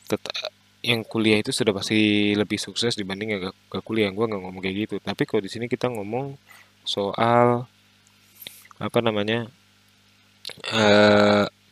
Tetap, 0.07 0.31
yang 0.79 1.03
kuliah 1.03 1.43
itu 1.43 1.51
sudah 1.51 1.75
pasti 1.75 2.31
lebih 2.33 2.55
sukses 2.55 2.95
dibanding 2.95 3.35
yang 3.35 3.41
gak, 3.51 3.83
kuliah. 3.83 4.07
Gue 4.15 4.25
nggak 4.25 4.41
ngomong 4.41 4.63
kayak 4.63 4.75
gitu. 4.87 4.95
Tapi 5.03 5.27
kalau 5.27 5.43
di 5.43 5.51
sini 5.51 5.67
kita 5.67 5.91
ngomong 5.91 6.39
soal 6.87 7.67
apa 8.79 8.99
namanya 9.03 9.51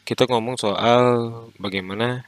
kita 0.04 0.24
ngomong 0.28 0.60
soal 0.60 1.04
bagaimana 1.58 2.28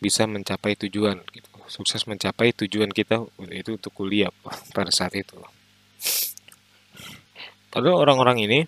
bisa 0.00 0.24
mencapai 0.24 0.78
tujuan 0.78 1.20
gitu. 1.34 1.48
Sukses 1.70 2.02
mencapai 2.08 2.50
tujuan 2.54 2.90
kita 2.90 3.22
itu 3.52 3.70
untuk 3.76 3.92
kuliah 3.92 4.32
pada 4.74 4.90
saat 4.90 5.14
itu. 5.14 5.36
Padahal 7.70 8.02
orang-orang 8.02 8.38
ini 8.46 8.60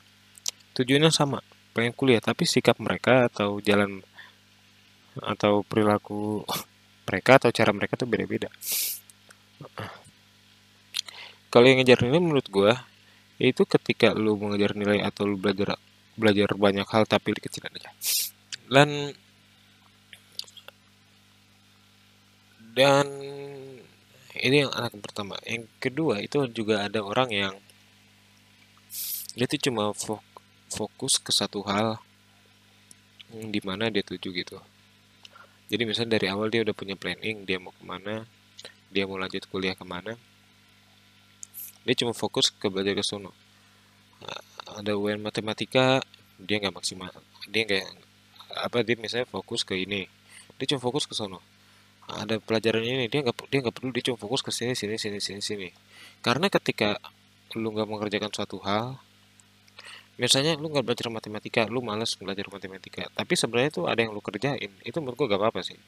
tujuannya 0.77 1.13
sama 1.13 1.41
pengen 1.77 1.93
kuliah. 1.97 2.21
Tapi 2.21 2.45
sikap 2.45 2.77
mereka 2.81 3.29
atau 3.29 3.61
jalan 3.61 4.01
atau 5.21 5.61
perilaku 5.65 6.45
mereka 7.09 7.41
atau 7.43 7.51
cara 7.53 7.71
mereka 7.73 7.97
tuh 8.01 8.09
beda-beda. 8.09 8.49
Kalau 11.53 11.69
yang 11.69 11.85
ngejar 11.85 12.01
nilai 12.01 12.21
menurut 12.21 12.49
gue 12.49 12.73
itu 13.43 13.63
ketika 13.69 14.17
lu 14.17 14.39
mengejar 14.41 14.73
nilai 14.73 15.05
atau 15.05 15.29
lu 15.29 15.37
belajar 15.37 15.77
belajar 16.17 16.49
banyak 16.57 16.87
hal 16.89 17.05
tapi 17.05 17.37
kecil 17.37 17.69
aja. 17.69 17.93
Dan 18.73 19.13
dan 22.73 23.05
ini 24.41 24.65
yang 24.65 24.73
anak 24.73 24.97
pertama. 25.05 25.37
Yang 25.45 25.69
kedua 25.77 26.25
itu 26.25 26.49
juga 26.49 26.89
ada 26.89 27.05
orang 27.05 27.29
yang 27.29 27.55
dia 29.37 29.45
tuh 29.49 29.61
cuma 29.61 29.93
fokus 29.93 30.32
ke 31.21 31.33
satu 31.33 31.61
hal 31.69 32.01
di 33.33 33.61
mana 33.65 33.89
dia 33.89 34.05
tuju 34.05 34.29
gitu. 34.33 34.61
Jadi 35.73 35.83
misalnya 35.89 36.21
dari 36.21 36.29
awal 36.29 36.53
dia 36.53 36.61
udah 36.61 36.77
punya 36.77 36.97
planning 37.01 37.49
dia 37.49 37.57
mau 37.57 37.73
ke 37.73 37.85
mana 37.85 38.29
dia 38.93 39.09
mau 39.09 39.17
lanjut 39.17 39.49
kuliah 39.49 39.73
ke 39.73 39.85
mana 39.89 40.21
dia 41.83 41.95
cuma 41.97 42.13
fokus 42.13 42.53
ke 42.53 42.69
belajar 42.69 42.93
ke 42.93 43.05
sono. 43.05 43.33
Ada 44.69 44.97
UN 44.97 45.25
matematika 45.25 46.05
dia 46.37 46.61
nggak 46.61 46.77
maksimal 46.77 47.13
dia 47.49 47.65
nggak 47.65 47.89
apa 48.53 48.85
dia 48.85 49.01
misalnya 49.01 49.25
fokus 49.33 49.65
ke 49.65 49.81
ini 49.81 50.05
dia 50.61 50.67
cuma 50.77 50.81
fokus 50.85 51.09
ke 51.09 51.17
sono. 51.17 51.41
Ada 52.05 52.37
pelajaran 52.37 52.85
ini 52.85 53.09
dia 53.09 53.25
nggak 53.25 53.49
dia 53.49 53.59
nggak 53.65 53.75
perlu 53.75 53.91
dia 53.97 54.13
cuma 54.13 54.21
fokus 54.21 54.45
ke 54.45 54.53
sini 54.53 54.77
sini 54.77 55.01
sini 55.01 55.19
sini 55.25 55.41
sini. 55.41 55.69
Karena 56.21 56.53
ketika 56.53 57.01
lu 57.57 57.73
nggak 57.73 57.89
mengerjakan 57.89 58.29
suatu 58.33 58.61
hal 58.61 59.01
misalnya 60.21 60.61
lu 60.61 60.69
nggak 60.69 60.85
belajar 60.85 61.09
matematika 61.09 61.65
lu 61.73 61.81
males 61.81 62.13
belajar 62.21 62.45
matematika 62.53 63.09
tapi 63.17 63.33
sebenarnya 63.33 63.71
itu 63.73 63.83
ada 63.89 64.01
yang 64.05 64.13
lu 64.13 64.21
kerjain 64.21 64.73
itu 64.85 64.97
menurut 65.01 65.17
gua 65.17 65.29
gak 65.33 65.41
apa-apa 65.41 65.61
sih. 65.65 65.79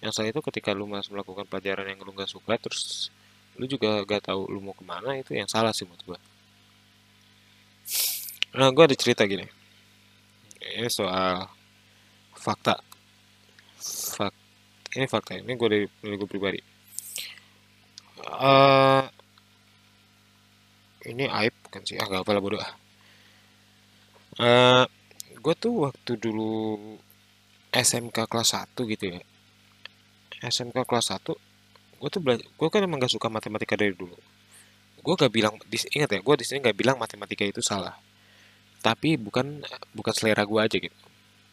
Yang 0.00 0.12
salah 0.16 0.28
itu 0.32 0.40
ketika 0.48 0.72
lu 0.72 0.88
malas 0.88 1.06
melakukan 1.12 1.44
pelajaran 1.46 1.86
yang 1.86 2.00
lu 2.02 2.10
nggak 2.16 2.30
suka 2.30 2.56
terus 2.58 3.12
lu 3.60 3.68
juga 3.70 4.02
gak 4.08 4.32
tahu 4.32 4.48
lu 4.50 4.58
mau 4.64 4.74
ke 4.74 4.82
mana 4.82 5.14
itu 5.20 5.36
yang 5.36 5.46
salah 5.46 5.70
sih 5.70 5.86
menurut 5.86 6.02
gua. 6.16 6.18
Nah 8.58 8.68
gua 8.74 8.84
ada 8.90 8.96
cerita 8.98 9.22
gini. 9.28 9.46
Ini 10.60 10.90
soal 10.90 11.46
fakta. 12.34 12.80
Fak 14.16 14.34
ini 14.96 15.06
fakta 15.06 15.38
ini 15.38 15.54
gue 15.54 15.68
dari, 15.70 15.86
gue 16.18 16.28
pribadi. 16.28 16.60
Uh, 18.20 19.06
ini 21.06 21.24
aib 21.30 21.54
bukan 21.64 21.82
sih? 21.86 21.96
Ah 21.96 22.10
gak 22.10 22.26
apa 22.26 22.30
lah 22.36 22.42
bodoh 22.42 22.60
uh, 24.40 24.84
gue 25.36 25.54
tuh 25.56 25.88
waktu 25.88 26.12
dulu 26.16 26.76
SMK 27.70 28.16
kelas 28.26 28.56
1 28.56 28.74
gitu 28.74 29.04
ya. 29.12 29.20
SMK 30.40 30.88
kelas 30.88 31.12
1 31.14 31.36
gue 32.00 32.08
tuh 32.08 32.20
belajar 32.24 32.48
gue 32.48 32.68
kan 32.72 32.80
emang 32.80 32.96
gak 32.96 33.12
suka 33.12 33.28
matematika 33.28 33.76
dari 33.76 33.92
dulu. 33.92 34.16
Gue 35.00 35.14
gak 35.16 35.32
bilang 35.32 35.54
ingat 35.68 36.10
ya 36.10 36.20
gue 36.24 36.34
di 36.40 36.44
sini 36.48 36.64
gak 36.64 36.76
bilang 36.76 36.96
matematika 36.96 37.44
itu 37.44 37.60
salah. 37.60 37.94
Tapi 38.80 39.20
bukan 39.20 39.60
bukan 39.92 40.12
selera 40.16 40.48
gue 40.48 40.60
aja 40.60 40.76
gitu. 40.80 40.96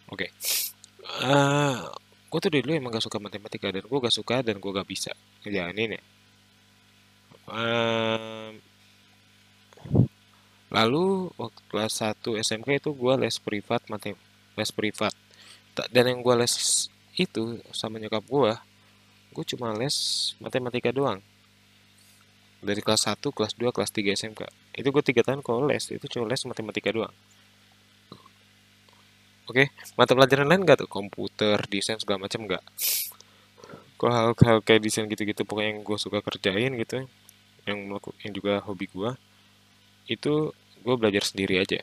Oke. 0.08 0.28
Okay. 0.28 0.30
uh, 1.28 1.92
gue 2.28 2.40
tuh 2.40 2.52
dulu 2.52 2.72
emang 2.76 2.92
gak 2.96 3.04
suka 3.04 3.20
matematika 3.20 3.72
dan 3.72 3.84
gue 3.84 4.00
gak 4.00 4.16
suka 4.16 4.44
dan 4.44 4.60
gue 4.60 4.72
gak 4.72 4.88
bisa 4.88 5.12
ya 5.48 5.72
um, 7.48 8.52
lalu 10.68 11.32
waktu 11.40 11.62
kelas 11.72 12.04
1 12.04 12.20
SMK 12.44 12.84
itu 12.84 12.90
gue 12.92 13.14
les 13.16 13.36
privat 13.40 13.82
matem 13.88 14.20
les 14.60 14.72
privat 14.74 15.16
dan 15.94 16.04
yang 16.10 16.20
gue 16.20 16.36
les 16.36 16.54
itu 17.16 17.62
sama 17.72 18.02
nyokap 18.02 18.24
gue 18.26 18.52
gue 19.38 19.46
cuma 19.56 19.72
les 19.78 19.96
matematika 20.42 20.90
doang 20.92 21.22
dari 22.58 22.82
kelas 22.82 23.06
1, 23.06 23.22
kelas 23.22 23.54
2, 23.54 23.70
kelas 23.70 23.92
3 23.94 24.18
SMK 24.18 24.42
itu 24.76 24.88
gue 24.90 25.04
tiga 25.06 25.22
tahun 25.22 25.46
kalau 25.46 25.70
les 25.70 25.94
itu 25.94 26.06
cuma 26.10 26.26
les 26.28 26.42
matematika 26.44 26.90
doang 26.92 27.14
Oke, 29.48 29.72
okay? 29.72 29.96
mata 29.96 30.12
pelajaran 30.12 30.44
lain 30.44 30.68
nggak 30.68 30.84
tuh? 30.84 30.90
Komputer, 30.92 31.56
desain 31.72 31.96
segala 31.96 32.28
macam 32.28 32.44
nggak? 32.44 32.60
Kalau 33.96 34.12
hal, 34.12 34.28
hal 34.44 34.60
kayak 34.60 34.84
desain 34.84 35.08
gitu-gitu, 35.08 35.48
pokoknya 35.48 35.72
yang 35.72 35.88
gue 35.88 35.96
suka 35.96 36.20
kerjain 36.20 36.76
gitu, 36.76 37.08
yang 37.64 37.80
yang 38.28 38.34
juga 38.36 38.60
hobi 38.68 38.92
gue, 38.92 39.16
itu 40.08 40.52
gue 40.84 40.96
belajar 40.96 41.24
sendiri 41.28 41.60
aja. 41.64 41.80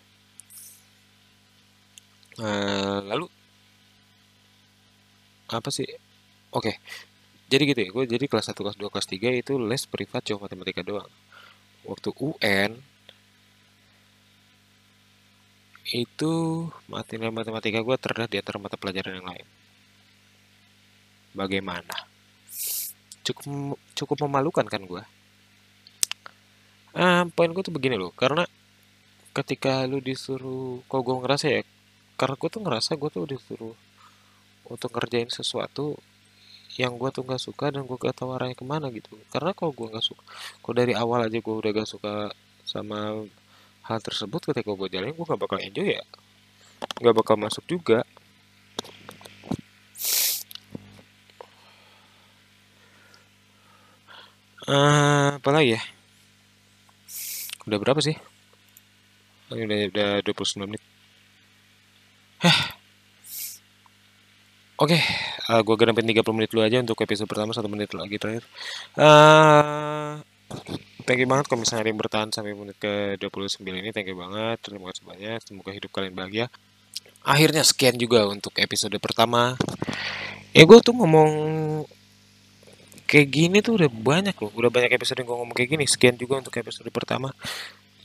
Uh, 2.35 2.99
lalu 3.07 3.27
apa 5.53 5.71
sih? 5.71 5.87
Oke, 6.51 6.71
okay. 6.71 6.75
jadi 7.53 7.63
gitu 7.71 7.81
ya. 7.85 7.89
Gue 7.95 8.05
jadi 8.11 8.25
kelas 8.27 8.51
1, 8.51 8.59
kelas 8.59 8.77
2, 8.81 8.93
kelas 8.93 9.09
3 9.11 9.43
itu 9.43 9.53
les 9.61 9.83
privat 9.87 10.23
cuma 10.27 10.47
matematika 10.47 10.83
doang. 10.83 11.11
Waktu 11.85 12.11
UN 12.17 12.73
itu 15.93 16.33
nilai 16.89 17.31
matematika 17.31 17.79
gue 17.85 17.97
terlihat 18.01 18.31
di 18.33 18.39
antara 18.41 18.59
mata 18.59 18.77
pelajaran 18.81 19.21
yang 19.21 19.29
lain. 19.29 19.47
Bagaimana? 21.37 22.09
Cukup 23.27 23.77
cukup 23.93 24.17
memalukan 24.25 24.65
kan 24.65 24.83
gue. 24.83 25.03
Ah, 26.95 27.27
poin 27.35 27.51
gue 27.51 27.63
tuh 27.67 27.75
begini 27.75 27.99
loh, 27.99 28.15
karena 28.15 28.47
ketika 29.35 29.83
lu 29.91 29.99
disuruh, 29.99 30.79
kok 30.87 31.03
gue 31.03 31.17
ngerasa 31.23 31.47
ya, 31.51 31.63
karena 32.15 32.35
gue 32.39 32.49
tuh 32.55 32.63
ngerasa 32.63 32.91
gue 32.95 33.11
tuh 33.11 33.25
disuruh 33.27 33.75
untuk 34.73 34.91
ngerjain 34.95 35.27
sesuatu 35.27 35.99
yang 36.79 36.95
gue 36.95 37.11
tuh 37.15 37.23
nggak 37.27 37.43
suka 37.43 37.67
dan 37.75 37.83
gue 37.87 37.97
gak 37.99 38.15
tahu 38.19 38.35
arahnya 38.35 38.55
ke 38.59 38.67
mana 38.67 38.87
gitu. 38.95 39.15
Karena 39.35 39.51
kalau 39.59 39.73
gue 39.75 39.87
nggak 39.91 40.07
suka 40.07 40.23
kok 40.63 40.75
dari 40.75 40.95
awal 40.95 41.27
aja 41.27 41.39
gue 41.39 41.55
udah 41.61 41.71
gak 41.75 41.91
suka 41.91 42.15
sama 42.67 43.27
hal 43.87 43.99
tersebut 44.03 44.41
ketika 44.51 44.71
gue 44.75 44.89
jalan 44.91 45.11
gue 45.15 45.27
gak 45.27 45.41
bakal 45.41 45.59
enjoy 45.63 45.99
ya. 45.99 46.05
Gak 47.03 47.15
bakal 47.15 47.37
masuk 47.39 47.65
juga. 47.67 48.03
Uh, 54.65 55.37
apa 55.37 55.51
lagi 55.53 55.77
ya 55.77 55.94
udah 57.65 57.79
berapa 57.81 58.01
sih? 58.01 58.17
Oh, 59.53 59.57
udah 59.57 59.79
udah 59.93 60.09
29 60.25 60.65
menit. 60.65 60.83
Heh. 62.41 62.59
Oke, 64.75 64.99
okay, 64.99 65.03
uh, 65.55 65.63
gue 65.63 65.77
genapin 65.79 66.03
30 66.03 66.35
menit 66.35 66.51
dulu 66.51 66.67
aja 66.67 66.83
untuk 66.83 66.99
episode 66.99 67.31
pertama, 67.31 67.55
satu 67.55 67.71
menit 67.71 67.95
lagi 67.95 68.19
terakhir. 68.19 68.43
Uh, 68.99 70.19
thank 71.07 71.23
you 71.23 71.31
banget 71.31 71.47
kalau 71.47 71.63
misalnya 71.63 71.87
ada 71.87 71.91
yang 71.95 72.01
bertahan 72.03 72.29
sampai 72.35 72.59
menit 72.59 72.77
ke 72.83 73.15
29 73.23 73.63
ini. 73.63 73.95
Thank 73.95 74.11
you 74.11 74.19
banget. 74.19 74.59
Terima 74.67 74.91
kasih 74.91 75.05
banyak. 75.07 75.39
Semoga 75.47 75.71
hidup 75.71 75.91
kalian 75.95 76.19
bahagia. 76.19 76.47
Akhirnya 77.23 77.63
sekian 77.63 77.97
juga 77.97 78.27
untuk 78.27 78.53
episode 78.59 78.99
pertama. 78.99 79.55
Ya 80.51 80.67
gue 80.67 80.79
tuh 80.83 80.93
ngomong 80.93 81.31
kayak 83.05 83.29
gini 83.29 83.59
tuh 83.61 83.77
udah 83.81 83.91
banyak 83.91 84.37
loh 84.37 84.53
udah 84.53 84.71
banyak 84.73 84.91
episode 84.97 85.21
yang 85.21 85.29
gue 85.29 85.39
ngomong 85.39 85.57
kayak 85.57 85.71
gini 85.77 85.85
sekian 85.85 86.17
juga 86.17 86.41
untuk 86.41 86.57
episode 86.57 86.89
pertama 86.89 87.31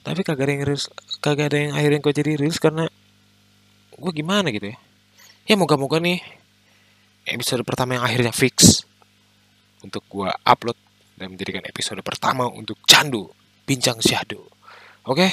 tapi 0.03 0.23
kagak 0.23 0.47
ada 0.47 0.51
yang 0.55 0.63
reels 0.67 0.85
kagak 1.23 1.51
ada 1.53 1.57
yang 1.69 1.73
akhirnya 1.75 1.99
gue 2.03 2.13
jadi 2.13 2.31
reels 2.35 2.59
karena 2.59 2.88
gue 3.95 4.12
gimana 4.15 4.51
gitu 4.51 4.71
ya 4.71 4.77
ya 5.47 5.55
moga-moga 5.55 5.99
nih 5.99 6.19
episode 7.29 7.63
pertama 7.67 7.99
yang 7.99 8.05
akhirnya 8.05 8.33
fix 8.33 8.83
untuk 9.83 10.03
gue 10.12 10.29
upload 10.43 10.77
dan 11.19 11.35
menjadikan 11.35 11.63
episode 11.67 11.99
pertama 11.99 12.47
untuk 12.47 12.79
Candu 12.88 13.27
Bincang 13.67 13.99
Syahdu. 13.99 14.39
Oke, 15.05 15.27
okay? 15.27 15.31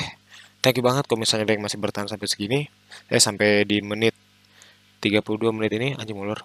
thank 0.61 0.77
you 0.79 0.85
banget 0.85 1.07
kalau 1.07 1.23
misalnya 1.23 1.47
ada 1.47 1.55
yang 1.55 1.65
masih 1.65 1.79
bertahan 1.79 2.11
sampai 2.11 2.27
segini. 2.27 2.61
Eh 3.07 3.23
sampai 3.23 3.63
di 3.63 3.79
menit 3.81 4.13
32 4.99 5.55
menit 5.55 5.73
ini 5.79 5.89
anjing 5.95 6.19
mulur. 6.19 6.43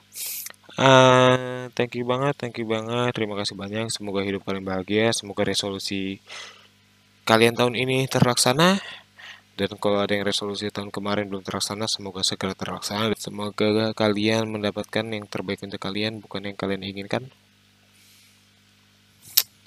Uh, 0.77 1.67
thank 1.75 1.95
you 1.95 2.07
banget, 2.07 2.35
thank 2.39 2.55
you 2.59 2.67
banget. 2.67 3.11
Terima 3.15 3.35
kasih 3.39 3.55
banyak. 3.55 3.91
Semoga 3.91 4.23
hidup 4.23 4.45
kalian 4.47 4.63
bahagia, 4.63 5.11
semoga 5.11 5.43
resolusi 5.43 6.23
kalian 7.27 7.55
tahun 7.55 7.75
ini 7.75 8.07
terlaksana. 8.07 8.79
Dan 9.59 9.77
kalau 9.77 9.99
ada 9.99 10.15
yang 10.15 10.23
resolusi 10.25 10.71
tahun 10.71 10.89
kemarin 10.89 11.27
belum 11.27 11.43
terlaksana, 11.43 11.85
semoga 11.85 12.23
segera 12.23 12.55
terlaksana. 12.55 13.13
Semoga 13.19 13.91
kalian 13.93 14.47
mendapatkan 14.47 15.05
yang 15.11 15.27
terbaik 15.27 15.61
untuk 15.61 15.77
kalian, 15.77 16.23
bukan 16.23 16.49
yang 16.49 16.57
kalian 16.57 16.81
inginkan 16.81 17.29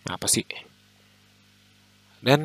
apa 0.05 0.29
sih 0.29 0.45
dan 2.21 2.41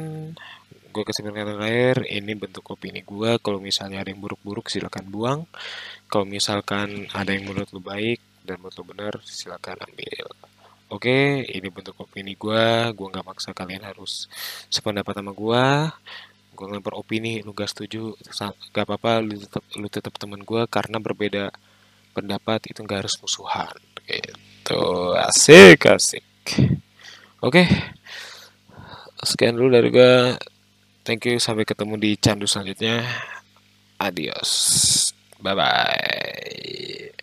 gue 0.90 1.04
kesimpulan 1.04 1.44
terakhir 1.44 2.08
ini 2.08 2.34
bentuk 2.36 2.64
opini 2.72 3.04
gue 3.04 3.36
kalau 3.44 3.60
misalnya 3.60 4.04
ada 4.04 4.10
yang 4.12 4.24
buruk-buruk 4.24 4.72
silakan 4.72 5.06
buang 5.12 5.40
kalau 6.08 6.24
misalkan 6.24 7.08
ada 7.12 7.36
yang 7.36 7.48
menurut 7.48 7.70
lu 7.76 7.84
baik 7.84 8.20
dan 8.50 8.58
lu 8.66 8.84
benar 8.84 9.22
silakan 9.22 9.78
ambil 9.86 10.26
Oke, 10.90 11.46
ini 11.46 11.70
bentuk 11.70 11.94
opini 12.02 12.34
gua. 12.34 12.90
Gua 12.98 13.14
nggak 13.14 13.22
maksa 13.30 13.54
kalian 13.54 13.86
harus 13.86 14.26
sependapat 14.74 15.22
sama 15.22 15.38
gua. 15.38 15.94
Gua 16.58 16.66
ngelempar 16.66 16.98
opini, 16.98 17.46
lu 17.46 17.54
gak 17.54 17.70
setuju, 17.70 18.18
gak 18.74 18.90
apa-apa, 18.90 19.22
lu 19.22 19.38
tetap 19.38 19.64
lu 19.78 19.86
tetap 19.86 20.18
teman 20.18 20.42
gua 20.42 20.66
karena 20.66 20.98
berbeda 20.98 21.54
pendapat 22.18 22.74
itu 22.74 22.82
nggak 22.82 23.06
harus 23.06 23.22
musuhan. 23.22 23.78
Gitu. 24.10 24.82
Asik, 25.14 25.86
asik. 25.86 26.26
Oke, 27.46 27.70
sekian 29.22 29.62
dulu 29.62 29.70
dari 29.70 29.94
gua. 29.94 30.34
Thank 31.06 31.30
you, 31.30 31.38
sampai 31.38 31.70
ketemu 31.70 32.02
di 32.02 32.18
candu 32.18 32.50
selanjutnya. 32.50 33.06
Adios. 34.02 34.52
Bye 35.38 35.54
bye. 35.54 37.19